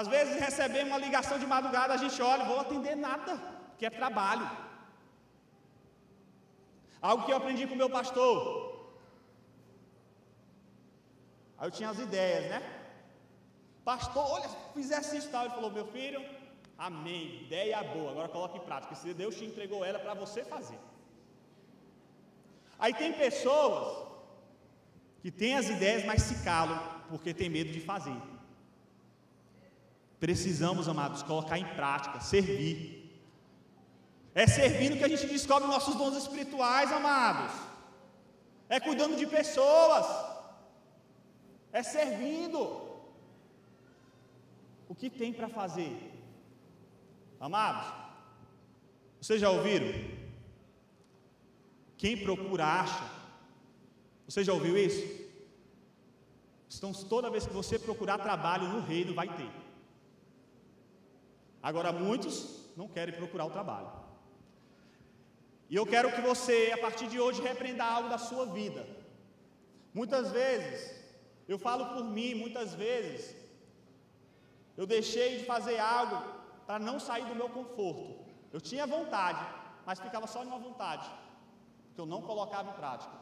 [0.00, 3.90] Às vezes recebemos uma ligação de madrugada, a gente olha, vou atender nada que é
[3.90, 4.48] trabalho.
[7.00, 8.32] Algo que eu aprendi com o meu pastor.
[11.56, 12.60] Aí eu tinha as ideias, né?
[13.84, 15.44] Pastor, olha, fizesse isso tal.
[15.44, 16.20] Ele falou, meu filho,
[16.76, 18.94] amém, ideia boa, agora coloque em prática.
[18.94, 20.78] Se Deus te entregou ela para você fazer.
[22.78, 24.06] Aí tem pessoas
[25.22, 28.16] que têm as ideias, mas se calam porque tem medo de fazer.
[30.20, 32.97] Precisamos, amados, colocar em prática, servir.
[34.42, 37.52] É servindo que a gente descobre nossos dons espirituais, amados.
[38.68, 40.06] É cuidando de pessoas.
[41.72, 42.60] É servindo.
[44.88, 45.92] O que tem para fazer?
[47.40, 47.92] Amados,
[49.20, 49.88] vocês já ouviram?
[51.96, 53.04] Quem procura acha.
[54.28, 55.04] Você já ouviu isso?
[56.76, 59.50] Então, toda vez que você procurar trabalho no reino, vai ter.
[61.60, 62.36] Agora, muitos
[62.76, 64.07] não querem procurar o trabalho.
[65.70, 68.86] E eu quero que você, a partir de hoje, repreenda algo da sua vida.
[69.92, 70.94] Muitas vezes,
[71.46, 73.36] eu falo por mim, muitas vezes,
[74.76, 76.22] eu deixei de fazer algo
[76.66, 78.24] para não sair do meu conforto.
[78.52, 79.44] Eu tinha vontade,
[79.84, 81.08] mas ficava só em uma vontade,
[81.94, 83.12] que eu não colocava em prática.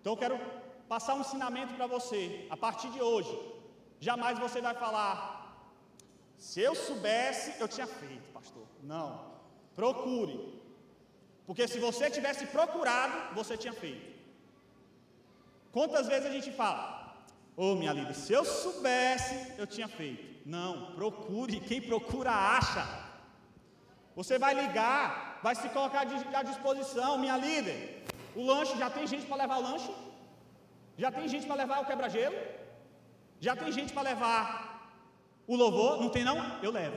[0.00, 0.38] Então eu quero
[0.88, 3.32] passar um ensinamento para você, a partir de hoje.
[3.98, 5.66] Jamais você vai falar,
[6.36, 8.66] se eu soubesse, eu tinha feito, pastor.
[8.82, 9.30] Não.
[9.74, 10.59] Procure.
[11.50, 14.08] Porque se você tivesse procurado, você tinha feito.
[15.72, 16.80] Quantas vezes a gente fala,
[17.56, 20.48] ô oh, minha líder, se eu soubesse, eu tinha feito.
[20.48, 22.84] Não, procure, quem procura acha.
[24.14, 26.02] Você vai ligar, vai se colocar
[26.42, 28.04] à disposição, minha líder.
[28.36, 29.92] O lanche, já tem gente para levar o lanche?
[30.96, 32.38] Já tem gente para levar o quebra-gelo?
[33.40, 34.38] Já tem gente para levar
[35.48, 36.00] o louvor?
[36.00, 36.38] Não tem não?
[36.62, 36.96] Eu levo.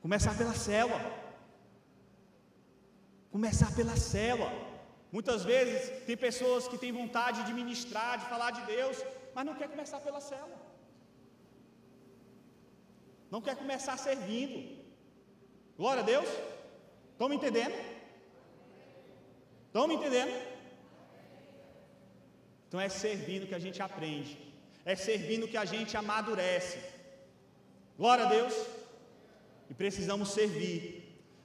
[0.00, 1.21] Começar pela célula.
[3.36, 4.52] Começar pela célula.
[5.16, 8.96] Muitas vezes tem pessoas que têm vontade de ministrar, de falar de Deus,
[9.34, 10.58] mas não quer começar pela célula.
[13.30, 14.58] Não quer começar servindo.
[15.78, 16.28] Glória a Deus.
[17.12, 17.74] Estão me entendendo?
[19.66, 20.34] Estão me entendendo?
[22.68, 24.36] Então é servindo que a gente aprende.
[24.84, 26.78] É servindo que a gente amadurece.
[27.96, 28.54] Glória a Deus.
[29.70, 31.01] E precisamos servir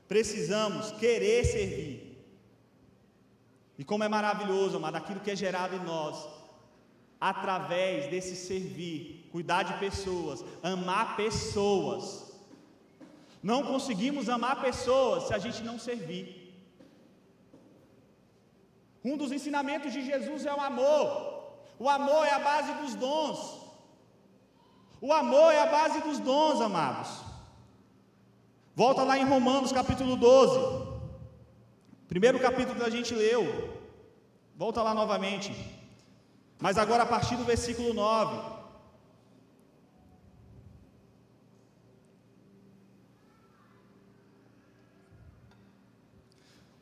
[0.07, 2.07] Precisamos querer servir.
[3.77, 6.27] E como é maravilhoso, amado, aquilo que é gerado em nós,
[7.19, 12.33] através desse servir, cuidar de pessoas, amar pessoas.
[13.43, 16.25] Não conseguimos amar pessoas se a gente não servir.
[19.03, 21.53] Um dos ensinamentos de Jesus é o amor.
[21.79, 23.61] O amor é a base dos dons.
[24.99, 27.26] O amor é a base dos dons, amados.
[28.81, 30.59] Volta lá em Romanos capítulo 12.
[32.07, 33.43] Primeiro capítulo que a gente leu.
[34.55, 35.51] Volta lá novamente.
[36.59, 38.37] Mas agora a partir do versículo 9.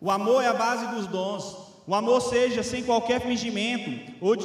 [0.02, 1.44] O amor é a base dos dons.
[1.88, 4.36] O amor seja sem qualquer fingimento, ou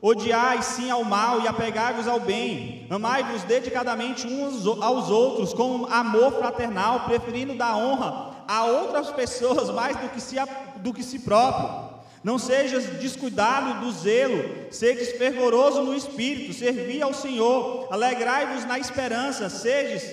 [0.00, 2.86] Odiai sim ao mal e apegai-vos ao bem.
[2.90, 9.96] Amai-vos dedicadamente uns aos outros com amor fraternal, preferindo dar honra a outras pessoas mais
[9.96, 10.36] do que si,
[10.76, 11.96] do que si próprio.
[12.22, 19.48] Não sejas descuidado do zelo, sejas fervoroso no espírito, servi ao Senhor, alegrai-vos na esperança,
[19.48, 20.12] sejas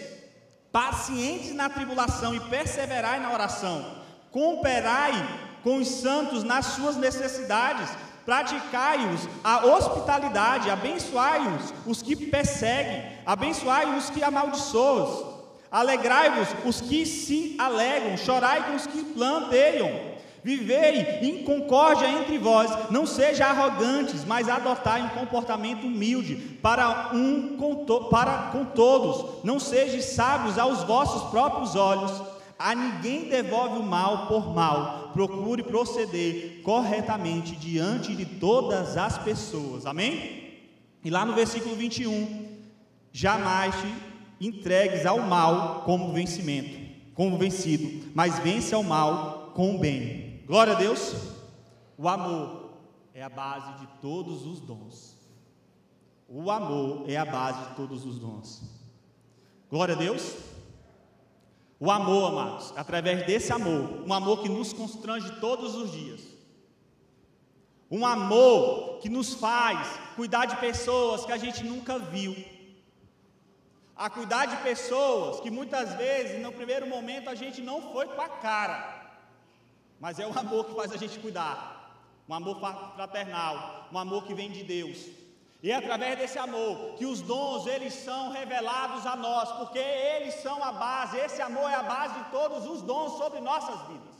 [0.71, 3.83] pacientes na tribulação e perseverai na oração.
[4.31, 5.11] Cooperai
[5.63, 7.89] com os santos nas suas necessidades,
[8.25, 15.33] praticai-os a hospitalidade, abençoai-os os que perseguem, abençoai os que amaldiçoam.
[15.71, 20.13] Alegrai-vos os que se alegram, chorai com os que planteiam.
[20.43, 27.55] Vivei em concórdia entre vós, não sejam arrogantes, mas adotai um comportamento humilde para um
[27.57, 29.41] com para com todos.
[29.43, 32.11] Não sejam sábios aos vossos próprios olhos.
[32.57, 35.11] A ninguém devolve o mal por mal.
[35.13, 39.85] Procure proceder corretamente diante de todas as pessoas.
[39.85, 40.43] Amém?
[41.03, 42.57] E lá no versículo 21,
[43.11, 46.79] jamais te entregues ao mal como vencimento,
[47.13, 50.41] como vencido, mas vence ao mal com o bem.
[50.45, 51.13] Glória a Deus.
[51.97, 52.71] O amor
[53.13, 55.15] é a base de todos os dons.
[56.27, 58.63] O amor é a base de todos os dons.
[59.69, 60.52] Glória a Deus.
[61.85, 66.21] O amor, amados, através desse amor, um amor que nos constrange todos os dias.
[67.91, 69.79] Um amor que nos faz
[70.15, 72.33] cuidar de pessoas que a gente nunca viu.
[73.95, 78.21] A cuidar de pessoas que muitas vezes, no primeiro momento, a gente não foi com
[78.21, 79.03] a cara
[80.03, 81.57] mas é o amor que faz a gente cuidar.
[82.27, 82.59] Um amor
[82.93, 84.99] fraternal, um amor que vem de Deus.
[85.63, 90.33] E é através desse amor que os dons eles são revelados a nós, porque eles
[90.45, 94.17] são a base, esse amor é a base de todos os dons sobre nossas vidas.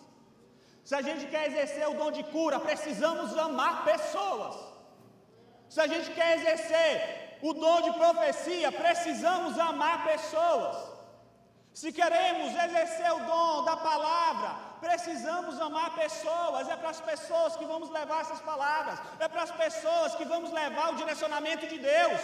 [0.86, 4.56] Se a gente quer exercer o dom de cura, precisamos amar pessoas.
[5.68, 10.93] Se a gente quer exercer o dom de profecia, precisamos amar pessoas.
[11.74, 14.50] Se queremos exercer o dom da palavra,
[14.80, 19.52] precisamos amar pessoas, é para as pessoas que vamos levar essas palavras, é para as
[19.52, 22.22] pessoas que vamos levar o direcionamento de Deus.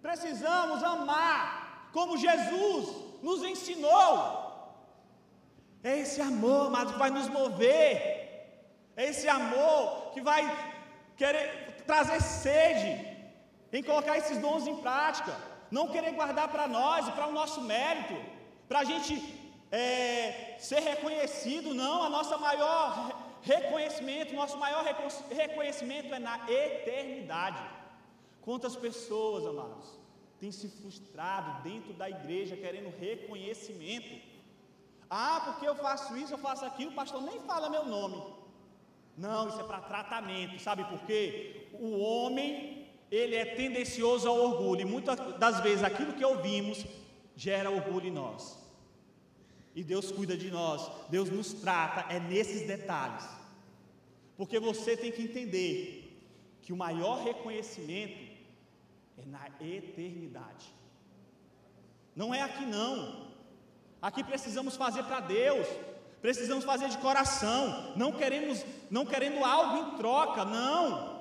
[0.00, 2.88] Precisamos amar como Jesus
[3.22, 4.08] nos ensinou.
[5.82, 7.90] É esse amor, que vai nos mover.
[8.96, 10.42] É esse amor que vai
[11.16, 12.92] querer trazer sede
[13.72, 15.47] em colocar esses dons em prática.
[15.70, 18.16] Não querer guardar para nós e para o nosso mérito,
[18.68, 19.14] para a gente
[19.70, 23.12] é, ser reconhecido, não, a nossa maior
[23.42, 24.84] reconhecimento, nosso maior
[25.30, 27.62] reconhecimento é na eternidade.
[28.40, 29.98] Quantas pessoas, amados,
[30.38, 34.20] têm se frustrado dentro da igreja querendo reconhecimento?
[35.10, 38.22] Ah, porque eu faço isso, eu faço aquilo, o pastor nem fala meu nome.
[39.16, 41.68] Não, isso é para tratamento, sabe por quê?
[41.72, 42.77] O homem,
[43.10, 46.84] ele é tendencioso ao orgulho, e muitas das vezes aquilo que ouvimos
[47.34, 48.58] gera orgulho em nós.
[49.74, 53.26] E Deus cuida de nós, Deus nos trata, é nesses detalhes.
[54.36, 56.20] Porque você tem que entender
[56.62, 58.18] que o maior reconhecimento
[59.16, 60.66] é na eternidade.
[62.14, 63.28] Não é aqui não.
[64.02, 65.66] Aqui precisamos fazer para Deus,
[66.20, 71.17] precisamos fazer de coração, não queremos, não querendo algo em troca, não.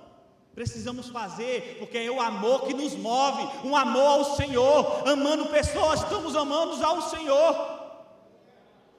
[0.57, 6.01] Precisamos fazer, porque é o amor que nos move, um amor ao Senhor, amando pessoas,
[6.01, 7.51] estamos amando ao Senhor.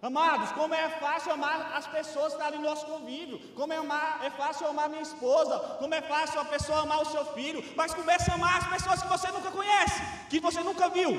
[0.01, 4.25] Amados, como é fácil amar as pessoas que estão no nosso convívio, como é, amar,
[4.25, 7.93] é fácil amar minha esposa, como é fácil a pessoa amar o seu filho, mas
[7.93, 10.01] comece a amar as pessoas que você nunca conhece,
[10.31, 11.11] que você nunca viu,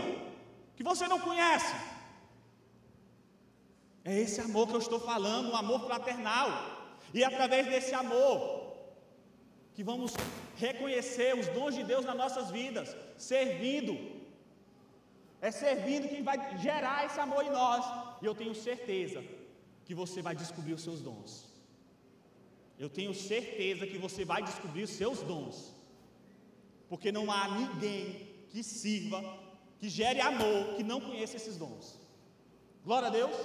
[0.78, 1.76] que você não conhece.
[4.06, 6.50] É esse amor que eu estou falando, um amor fraternal,
[7.14, 8.59] e é através desse amor
[9.80, 10.12] que vamos
[10.58, 13.94] reconhecer os dons de Deus nas nossas vidas, servindo
[15.42, 17.86] é servindo que vai gerar esse amor em nós.
[18.22, 19.24] E eu tenho certeza
[19.86, 21.46] que você vai descobrir os seus dons.
[22.78, 25.74] Eu tenho certeza que você vai descobrir os seus dons.
[26.90, 29.24] Porque não há ninguém que sirva,
[29.80, 31.98] que gere amor, que não conheça esses dons.
[32.84, 33.38] Glória a Deus.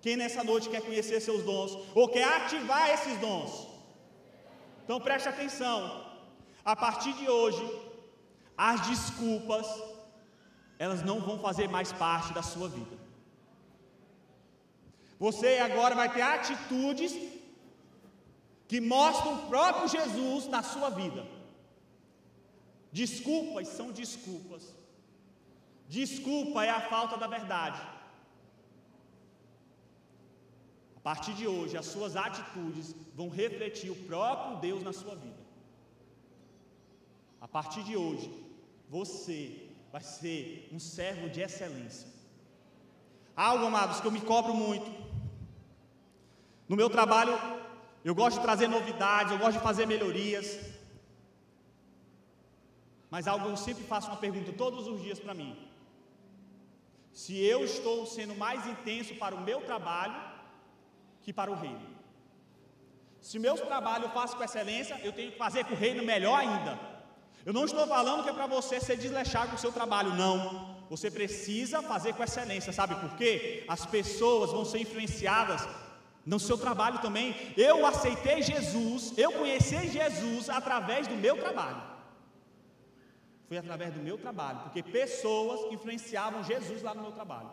[0.00, 3.75] Quem nessa noite quer conhecer seus dons ou quer ativar esses dons?
[4.86, 5.78] Então preste atenção.
[6.64, 7.64] A partir de hoje,
[8.56, 9.66] as desculpas
[10.78, 12.96] elas não vão fazer mais parte da sua vida.
[15.18, 17.12] Você agora vai ter atitudes
[18.68, 21.26] que mostram o próprio Jesus na sua vida.
[22.92, 24.62] Desculpas são desculpas.
[25.88, 27.80] Desculpa é a falta da verdade.
[30.95, 35.42] A partir de hoje, as suas atitudes vão refletir o próprio Deus na sua vida.
[37.40, 38.28] A partir de hoje,
[38.88, 42.08] você vai ser um servo de excelência.
[43.36, 44.90] Algo, amados, que eu me cobro muito.
[46.68, 47.38] No meu trabalho,
[48.04, 50.58] eu gosto de trazer novidades, eu gosto de fazer melhorias.
[53.08, 55.56] Mas algo eu sempre faço uma pergunta todos os dias para mim.
[57.12, 60.34] Se eu estou sendo mais intenso para o meu trabalho
[61.26, 61.80] que para o reino.
[63.20, 66.38] Se meu trabalho eu faço com excelência, eu tenho que fazer com o reino melhor
[66.38, 66.78] ainda.
[67.44, 70.76] Eu não estou falando que é para você ser desleixado com o seu trabalho, não.
[70.88, 73.64] Você precisa fazer com excelência, sabe por quê?
[73.66, 75.66] As pessoas vão ser influenciadas
[76.24, 77.34] no seu trabalho também.
[77.56, 81.82] Eu aceitei Jesus, eu conheci Jesus através do meu trabalho.
[83.48, 87.50] Foi através do meu trabalho, porque pessoas influenciavam Jesus lá no meu trabalho.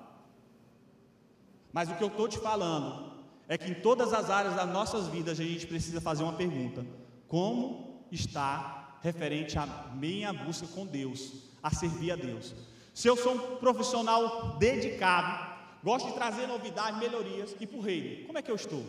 [1.72, 3.13] Mas o que eu estou te falando
[3.48, 6.86] é que em todas as áreas das nossas vidas a gente precisa fazer uma pergunta:
[7.28, 12.54] como está referente à minha busca com Deus, a servir a Deus?
[12.94, 18.26] Se eu sou um profissional dedicado, gosto de trazer novidades, melhorias e para o reino,
[18.28, 18.84] como é que eu estou?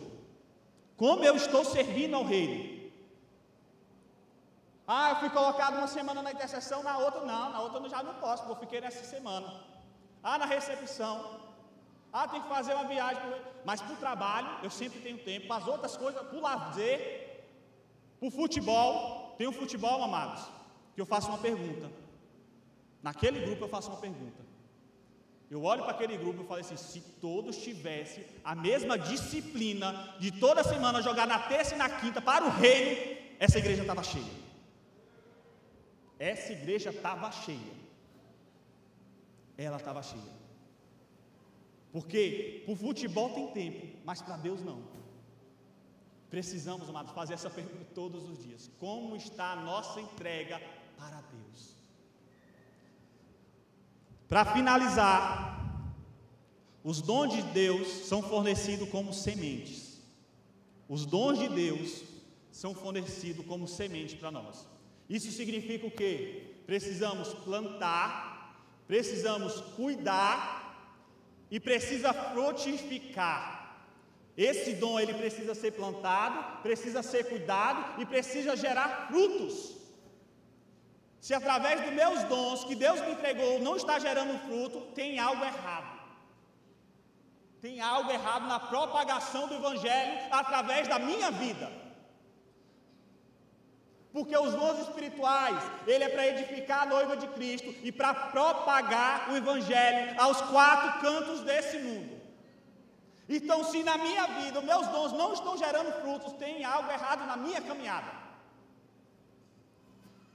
[0.95, 2.75] Como eu estou servindo ao reino?
[4.87, 8.03] Ah, eu fui colocado uma semana na intercessão, na outra não, na outra eu já
[8.03, 9.51] não posso, porque eu fiquei nessa semana.
[10.21, 11.44] Ah, na recepção,
[12.17, 13.21] ah, tem que fazer uma viagem.
[13.65, 15.47] Mas para o trabalho, eu sempre tenho tempo.
[15.47, 16.99] Para as outras coisas, para o lazer,
[18.17, 19.35] para o futebol.
[19.37, 20.41] Tem um futebol, amados,
[20.93, 21.91] que eu faço uma pergunta.
[23.03, 24.41] Naquele grupo eu faço uma pergunta.
[25.51, 30.31] Eu olho para aquele grupo e falo assim: se todos tivessem a mesma disciplina de
[30.31, 34.45] toda semana jogar na terça e na quinta para o reino, essa igreja estava cheia.
[36.17, 37.75] Essa igreja estava cheia.
[39.57, 40.34] Ela estava cheia.
[41.95, 44.83] Porque para o futebol tem tempo, mas para Deus não.
[46.29, 50.61] Precisamos, amados, fazer essa pergunta todos os dias: como está a nossa entrega
[50.97, 51.77] para Deus?
[54.27, 55.93] Para finalizar,
[56.83, 60.01] os dons de Deus são fornecidos como sementes.
[60.89, 62.03] Os dons de Deus
[62.51, 64.67] são fornecidos como semente para nós.
[65.09, 66.57] Isso significa o quê?
[66.65, 70.64] Precisamos plantar, precisamos cuidar
[71.55, 73.43] e precisa frutificar.
[74.35, 79.73] Esse dom ele precisa ser plantado, precisa ser cuidado e precisa gerar frutos.
[81.21, 85.45] Se através dos meus dons que Deus me entregou não está gerando fruto, tem algo
[85.45, 85.97] errado.
[87.61, 91.71] Tem algo errado na propagação do evangelho através da minha vida.
[94.15, 99.29] Porque os dons espirituais, ele é para edificar a noiva de Cristo e para propagar
[99.29, 102.15] o evangelho aos quatro cantos desse mundo.
[103.27, 107.35] Então, se na minha vida meus dons não estão gerando frutos, tem algo errado na
[107.35, 108.09] minha caminhada.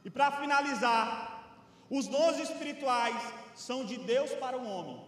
[0.05, 1.43] E para finalizar,
[1.89, 3.17] os dons espirituais
[3.55, 5.03] são de Deus para o homem,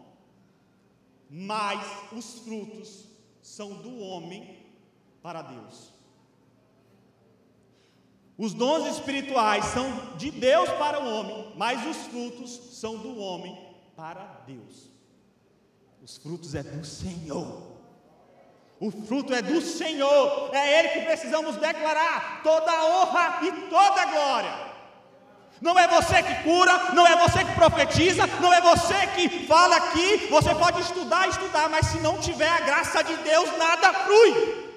[1.29, 1.79] mas
[2.11, 3.07] os frutos
[3.43, 4.65] são do homem
[5.21, 5.92] para Deus.
[8.39, 13.57] Os dons espirituais são de Deus para o homem, mas os frutos são do homem
[13.95, 14.91] para Deus.
[16.03, 17.71] Os frutos é do Senhor.
[18.81, 20.51] O fruto é do Senhor.
[20.53, 24.73] É Ele que precisamos declarar toda a honra e toda a glória.
[25.61, 29.77] Não é você que cura, não é você que profetiza, não é você que fala
[29.77, 30.27] aqui.
[30.29, 34.73] Você pode estudar, estudar, mas se não tiver a graça de Deus, nada flui.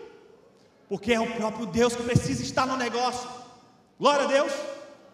[0.88, 3.28] Porque é o próprio Deus que precisa estar no negócio.
[4.00, 4.52] Glória a Deus.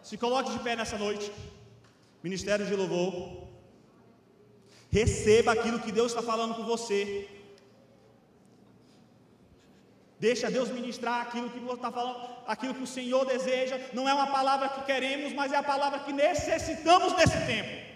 [0.01, 1.31] Se coloque de pé nessa noite.
[2.23, 3.47] Ministério de louvor.
[4.89, 7.29] Receba aquilo que Deus está falando com você.
[10.19, 13.79] Deixa Deus ministrar aquilo que está falando, aquilo que o Senhor deseja.
[13.91, 17.91] Não é uma palavra que queremos, mas é a palavra que necessitamos nesse tempo.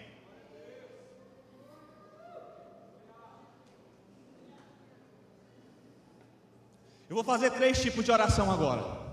[7.08, 9.05] Eu vou fazer três tipos de oração agora.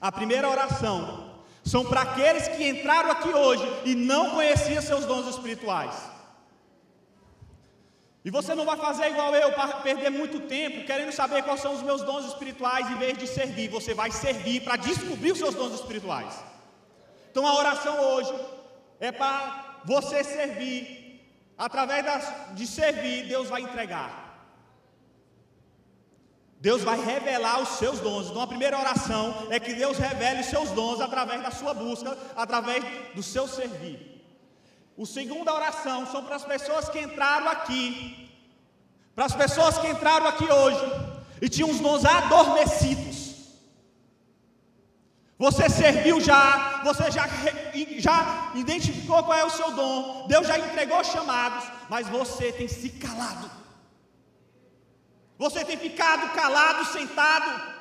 [0.00, 1.26] A primeira oração
[1.64, 5.94] são para aqueles que entraram aqui hoje e não conheciam seus dons espirituais.
[8.24, 9.52] E você não vai fazer igual eu,
[9.84, 13.68] perder muito tempo querendo saber quais são os meus dons espirituais em vez de servir.
[13.68, 16.34] Você vai servir para descobrir os seus dons espirituais.
[17.30, 18.34] Então a oração hoje
[18.98, 21.04] é para você servir.
[21.56, 22.04] Através
[22.54, 24.25] de servir, Deus vai entregar.
[26.60, 28.28] Deus vai revelar os seus dons.
[28.28, 32.16] Então, a primeira oração é que Deus revele os seus dons através da sua busca,
[32.34, 32.84] através
[33.14, 34.24] do seu servir.
[34.96, 38.30] O segunda oração são para as pessoas que entraram aqui
[39.14, 40.92] Para as pessoas que entraram aqui hoje
[41.40, 43.16] e tinham os dons adormecidos.
[45.38, 47.28] Você serviu já, você já,
[47.98, 52.88] já identificou qual é o seu dom, Deus já entregou chamados, mas você tem se
[52.90, 53.50] calado.
[55.38, 57.76] Você tem ficado calado, sentado.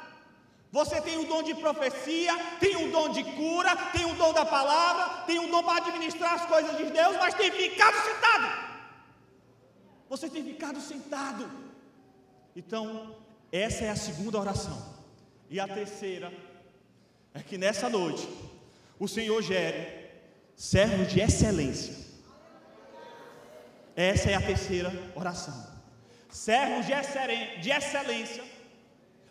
[0.71, 4.45] Você tem o dom de profecia, tem o dom de cura, tem o dom da
[4.45, 8.75] palavra, tem o dom para administrar as coisas de Deus, mas tem ficado sentado.
[10.09, 11.49] Você tem ficado sentado.
[12.55, 13.15] Então,
[13.51, 14.95] essa é a segunda oração.
[15.49, 16.33] E a terceira
[17.33, 18.27] é que nessa noite
[18.99, 20.09] o Senhor gere
[20.55, 21.95] servos de excelência.
[23.95, 25.74] Essa é a terceira oração.
[26.35, 28.43] Servos de excelência,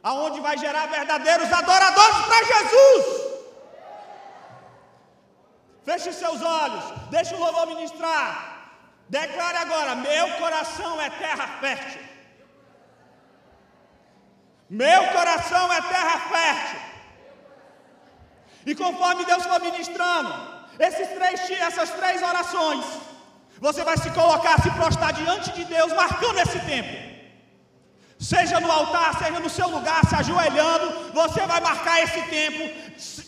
[0.02, 3.04] aonde vai gerar verdadeiros adoradores para Jesus.
[5.84, 8.28] Feche seus olhos, deixe o louvor ministrar.
[9.06, 12.00] Declare agora: meu coração é terra fértil.
[14.70, 16.80] Meu coração é terra fértil.
[18.64, 20.32] E conforme Deus for ministrando,
[20.78, 22.86] esses três, essas três orações,
[23.60, 27.14] você vai se colocar, se prostrar diante de Deus, marcando esse tempo.
[28.18, 32.70] Seja no altar, seja no seu lugar, se ajoelhando, você vai marcar esse tempo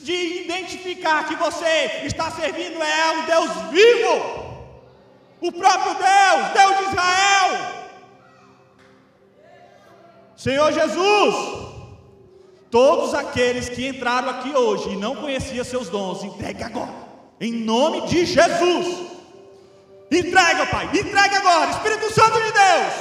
[0.03, 4.47] de identificar que você está servindo é um Deus vivo
[5.41, 7.77] o próprio Deus, Deus de Israel.
[10.37, 11.35] Senhor Jesus,
[12.70, 16.95] todos aqueles que entraram aqui hoje e não conheciam seus dons, entregue agora,
[17.41, 19.16] em nome de Jesus.
[20.11, 22.94] Entrega, Pai, entrega agora, Espírito Santo de Deus.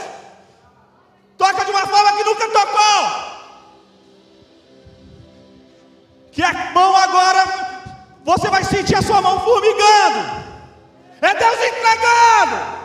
[1.37, 3.35] Toca de uma forma que nunca tocou.
[6.31, 7.45] Que a mão agora,
[8.23, 10.45] você vai sentir a sua mão formigando.
[11.21, 12.84] É Deus entregando.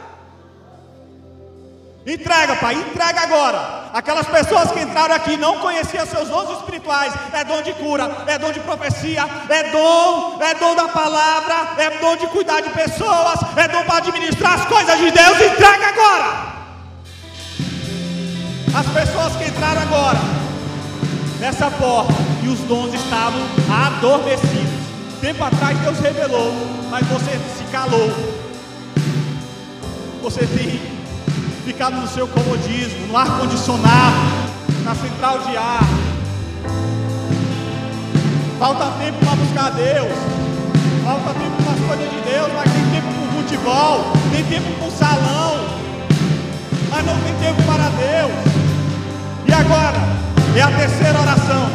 [2.10, 3.88] Entrega, Pai, entrega agora.
[3.94, 7.14] Aquelas pessoas que entraram aqui não conheciam seus dons espirituais.
[7.32, 11.98] É dom de cura, é dom de profecia, é dom, é dom da palavra, é
[12.00, 15.40] dom de cuidar de pessoas, é dom para administrar as coisas de Deus.
[15.40, 16.50] Entrega agora.
[18.74, 20.18] As pessoas que entraram agora
[21.38, 23.40] nessa porta e os dons estavam
[23.86, 24.80] adormecidos.
[25.20, 26.52] Tempo atrás Deus revelou,
[26.90, 28.10] mas você se calou.
[30.22, 30.89] Você tem
[31.72, 34.16] ficado no seu comodismo, no ar condicionado,
[34.82, 35.84] na central de ar.
[38.58, 40.12] Falta tempo para buscar Deus.
[41.04, 44.68] Falta tempo para as coisas de Deus, mas tem tempo para o futebol, tem tempo
[44.78, 45.64] para o salão,
[46.90, 48.32] mas não tem tempo para Deus.
[49.46, 49.98] E agora
[50.56, 51.70] é a terceira oração.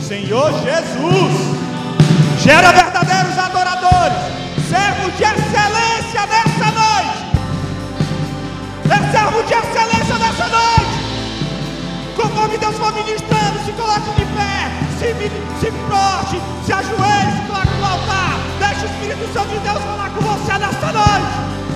[0.00, 1.58] Senhor Jesus.
[2.40, 4.16] Gera verdadeiros adoradores,
[4.70, 6.47] servos de excelência nessa noite.
[8.90, 10.98] É servo de excelência nessa noite.
[12.16, 15.06] Conforme Deus for ministrando, se coloque de pé, se,
[15.60, 18.34] se proste, se ajoelhe, se coloque no altar.
[18.58, 21.67] Deixe o Espírito Santo de Deus falar com você nessa noite.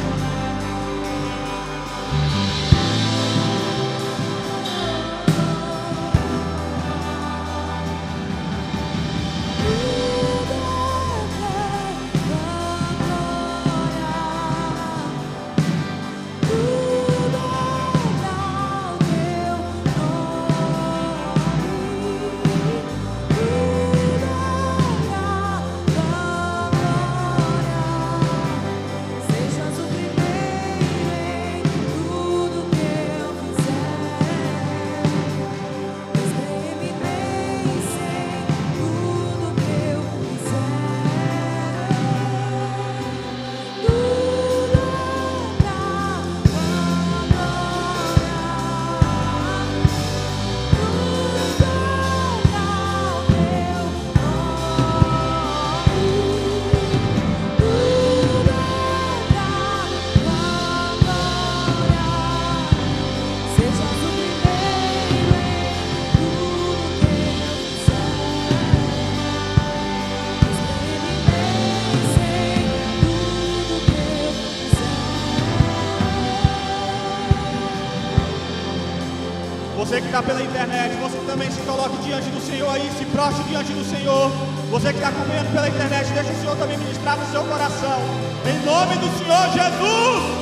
[80.12, 83.82] Está pela internet, você também se coloque diante do Senhor aí, se proste diante do
[83.82, 84.30] Senhor.
[84.70, 87.98] Você que está acompanhando pela internet, deixa o Senhor também ministrar no seu coração.
[88.44, 90.41] Em nome do Senhor Jesus,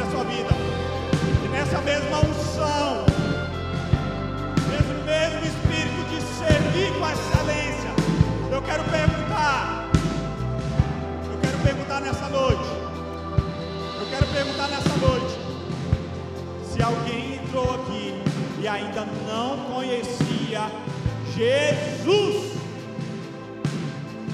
[0.00, 0.50] sobre a sua vida.
[1.44, 3.04] E nessa mesma unção,
[4.68, 7.90] nesse mesmo espírito de servir com excelência,
[8.50, 9.88] eu quero perguntar.
[11.30, 12.68] Eu quero perguntar nessa noite.
[14.00, 15.38] Eu quero perguntar nessa noite.
[16.64, 18.22] Se alguém entrou aqui
[18.60, 20.70] e ainda não conhecia
[21.34, 22.52] Jesus,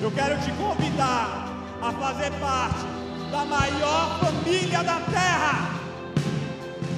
[0.00, 1.48] eu quero te convidar
[1.82, 2.95] a fazer parte
[3.30, 5.70] da maior família da terra,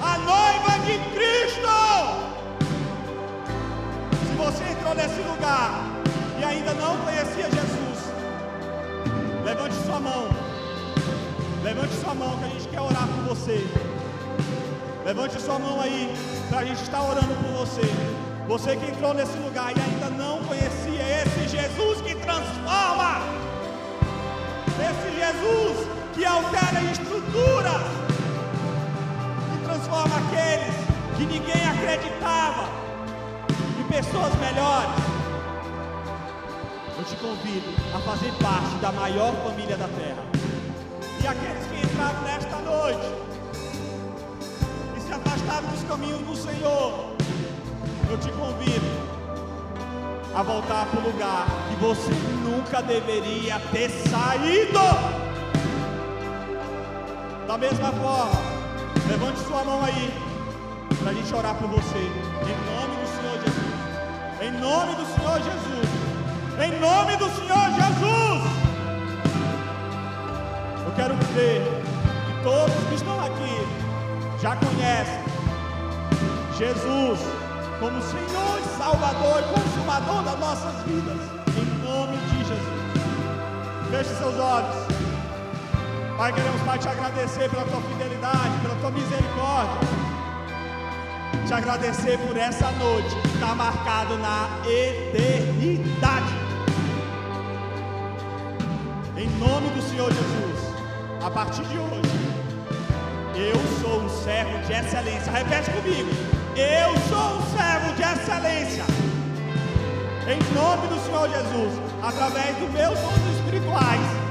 [0.01, 1.75] a noiva de Cristo.
[4.27, 5.83] Se você entrou nesse lugar
[6.39, 8.13] e ainda não conhecia Jesus,
[9.43, 10.29] levante sua mão.
[11.63, 13.65] Levante sua mão que a gente quer orar por você.
[15.05, 16.13] Levante sua mão aí
[16.49, 17.81] para a gente estar orando por você.
[18.47, 23.21] Você que entrou nesse lugar e ainda não conhecia esse Jesus que transforma,
[24.79, 27.81] esse Jesus que altera estruturas,
[29.53, 30.75] que transforma aqueles
[31.15, 32.67] que ninguém acreditava
[33.79, 35.01] em pessoas melhores.
[36.97, 40.25] Eu te convido a fazer parte da maior família da terra.
[41.23, 43.13] E aqueles que entraram nesta noite
[44.97, 47.15] e se afastaram dos caminhos do Senhor,
[48.09, 49.09] eu te convido
[50.35, 52.11] a voltar para o lugar que você
[52.43, 55.18] nunca deveria ter saído.
[57.49, 58.39] Da mesma forma,
[59.09, 60.13] levante sua mão aí,
[60.99, 63.69] para a gente orar por você, em nome do Senhor Jesus.
[64.39, 65.89] Em nome do Senhor Jesus.
[66.61, 68.43] Em nome do Senhor Jesus.
[70.85, 71.63] Eu quero crer
[72.27, 73.67] que todos que estão aqui
[74.39, 75.23] já conhecem
[76.55, 77.19] Jesus
[77.79, 81.17] como Senhor e Salvador e Consumador das nossas vidas.
[81.57, 83.89] Em nome de Jesus.
[83.89, 84.88] Feche seus olhos.
[86.19, 89.87] Pai, queremos, Pai, te agradecer pela tua fidelidade, pela tua misericórdia.
[91.47, 96.33] Te agradecer por essa noite que está marcado na eternidade.
[99.15, 100.75] Em nome do Senhor Jesus,
[101.23, 102.11] a partir de hoje,
[103.37, 105.31] eu sou um servo de excelência.
[105.31, 106.09] Repete comigo.
[106.57, 108.83] Eu sou um servo de excelência.
[110.27, 114.28] Em nome do Senhor Jesus, através dos meus dons espirituais,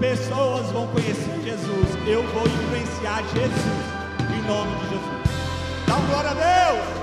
[0.00, 2.08] pessoas vão conhecer Jesus.
[2.08, 4.00] Eu vou influenciar Jesus.
[4.34, 5.20] Em nome de Jesus.
[5.86, 7.00] Dá uma glória a Deus.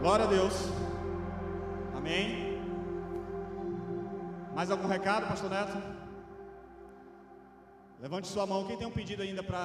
[0.00, 0.68] Glória a Deus.
[1.94, 2.58] Amém.
[4.54, 6.09] Mais algum recado, Pastor Neto?
[8.00, 8.66] Levante sua mão.
[8.66, 9.64] Quem tem um pedido ainda para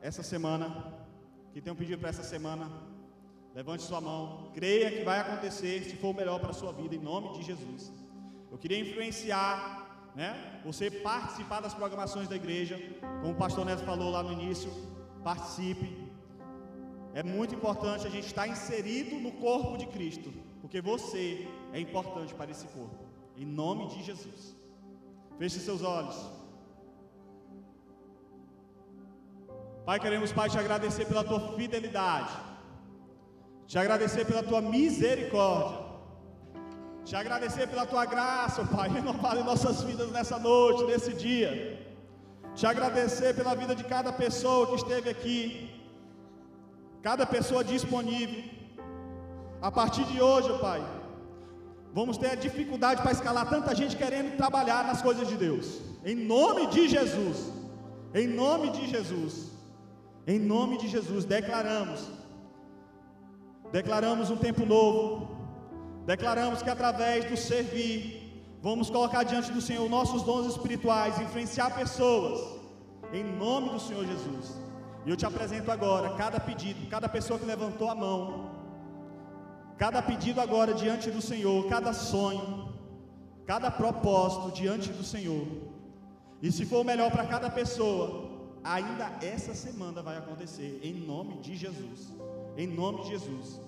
[0.00, 0.66] essa semana?
[1.52, 2.70] Quem tem um pedido para essa semana?
[3.54, 4.50] Levante sua mão.
[4.54, 7.42] Creia que vai acontecer se for o melhor para a sua vida, em nome de
[7.42, 7.92] Jesus.
[8.50, 9.82] Eu queria influenciar
[10.14, 10.60] né?
[10.64, 12.80] Você participar das programações da igreja,
[13.20, 14.70] como o pastor Neto falou lá no início,
[15.24, 16.10] participe.
[17.14, 22.34] É muito importante a gente estar inserido no corpo de Cristo, porque você é importante
[22.34, 23.04] para esse corpo.
[23.36, 24.56] Em nome de Jesus.
[25.38, 26.41] Feche seus olhos.
[29.86, 32.32] Pai, queremos, Pai, te agradecer pela tua fidelidade,
[33.66, 35.80] te agradecer pela tua misericórdia,
[37.04, 41.52] te agradecer pela tua graça, Pai, renovada em nossas vidas nessa noite, nesse dia.
[42.54, 45.70] Te agradecer pela vida de cada pessoa que esteve aqui,
[47.02, 48.42] cada pessoa disponível.
[49.60, 50.80] A partir de hoje, Pai,
[51.92, 55.80] vamos ter a dificuldade para escalar tanta gente querendo trabalhar nas coisas de Deus.
[56.04, 57.50] Em nome de Jesus.
[58.14, 59.51] Em nome de Jesus.
[60.26, 62.08] Em nome de Jesus, declaramos.
[63.72, 65.28] Declaramos um tempo novo.
[66.06, 72.40] Declaramos que através do servir, vamos colocar diante do Senhor nossos dons espirituais, influenciar pessoas,
[73.12, 74.60] em nome do Senhor Jesus.
[75.04, 78.50] E eu te apresento agora cada pedido, cada pessoa que levantou a mão,
[79.78, 82.72] cada pedido agora diante do Senhor, cada sonho,
[83.46, 85.46] cada propósito diante do Senhor.
[86.40, 88.21] E se for o melhor para cada pessoa,
[88.64, 92.12] ainda essa semana vai acontecer, em nome de Jesus.
[92.56, 93.60] Em nome de Jesus.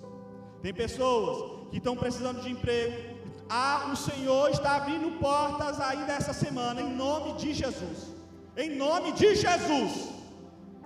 [0.63, 3.15] Tem pessoas que estão precisando de emprego.
[3.49, 8.15] Ah, o Senhor está abrindo portas ainda essa semana, em nome de Jesus.
[8.57, 10.11] Em nome de Jesus.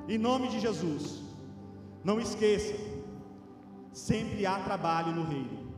[0.09, 1.23] Em nome de Jesus.
[2.03, 2.75] Não esqueça,
[3.93, 5.69] sempre há trabalho no reino.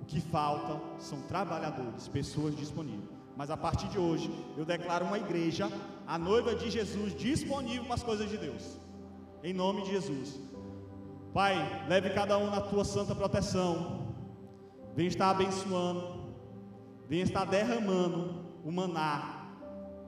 [0.00, 3.08] O que falta são trabalhadores, pessoas disponíveis.
[3.36, 5.70] Mas a partir de hoje, eu declaro uma igreja,
[6.12, 8.78] a noiva de Jesus, disponível para as coisas de Deus.
[9.42, 10.38] Em nome de Jesus.
[11.32, 14.12] Pai, leve cada um na tua santa proteção.
[14.94, 16.34] Venha estar abençoando.
[17.08, 19.54] Venha estar derramando o maná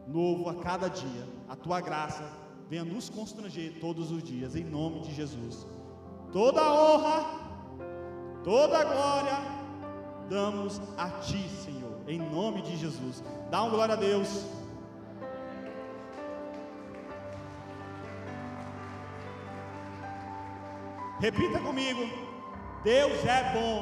[0.06, 1.26] novo a cada dia.
[1.48, 2.30] A tua graça
[2.68, 5.66] venha nos constranger todos os dias, em nome de Jesus.
[6.30, 7.24] Toda honra,
[8.42, 9.38] toda glória,
[10.28, 13.24] damos a ti, Senhor, em nome de Jesus.
[13.50, 14.63] Dá uma glória a Deus.
[21.24, 22.02] Repita comigo:
[22.82, 23.78] Deus é bom.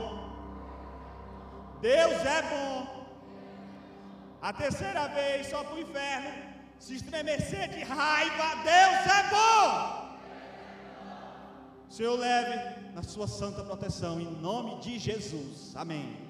[1.80, 3.06] Deus é bom.
[4.40, 6.30] A terceira vez, só para o inferno
[6.78, 8.48] se estremecer de raiva.
[8.62, 9.72] Deus é bom.
[11.88, 15.74] Senhor, leve na sua santa proteção, em nome de Jesus.
[15.74, 16.21] Amém.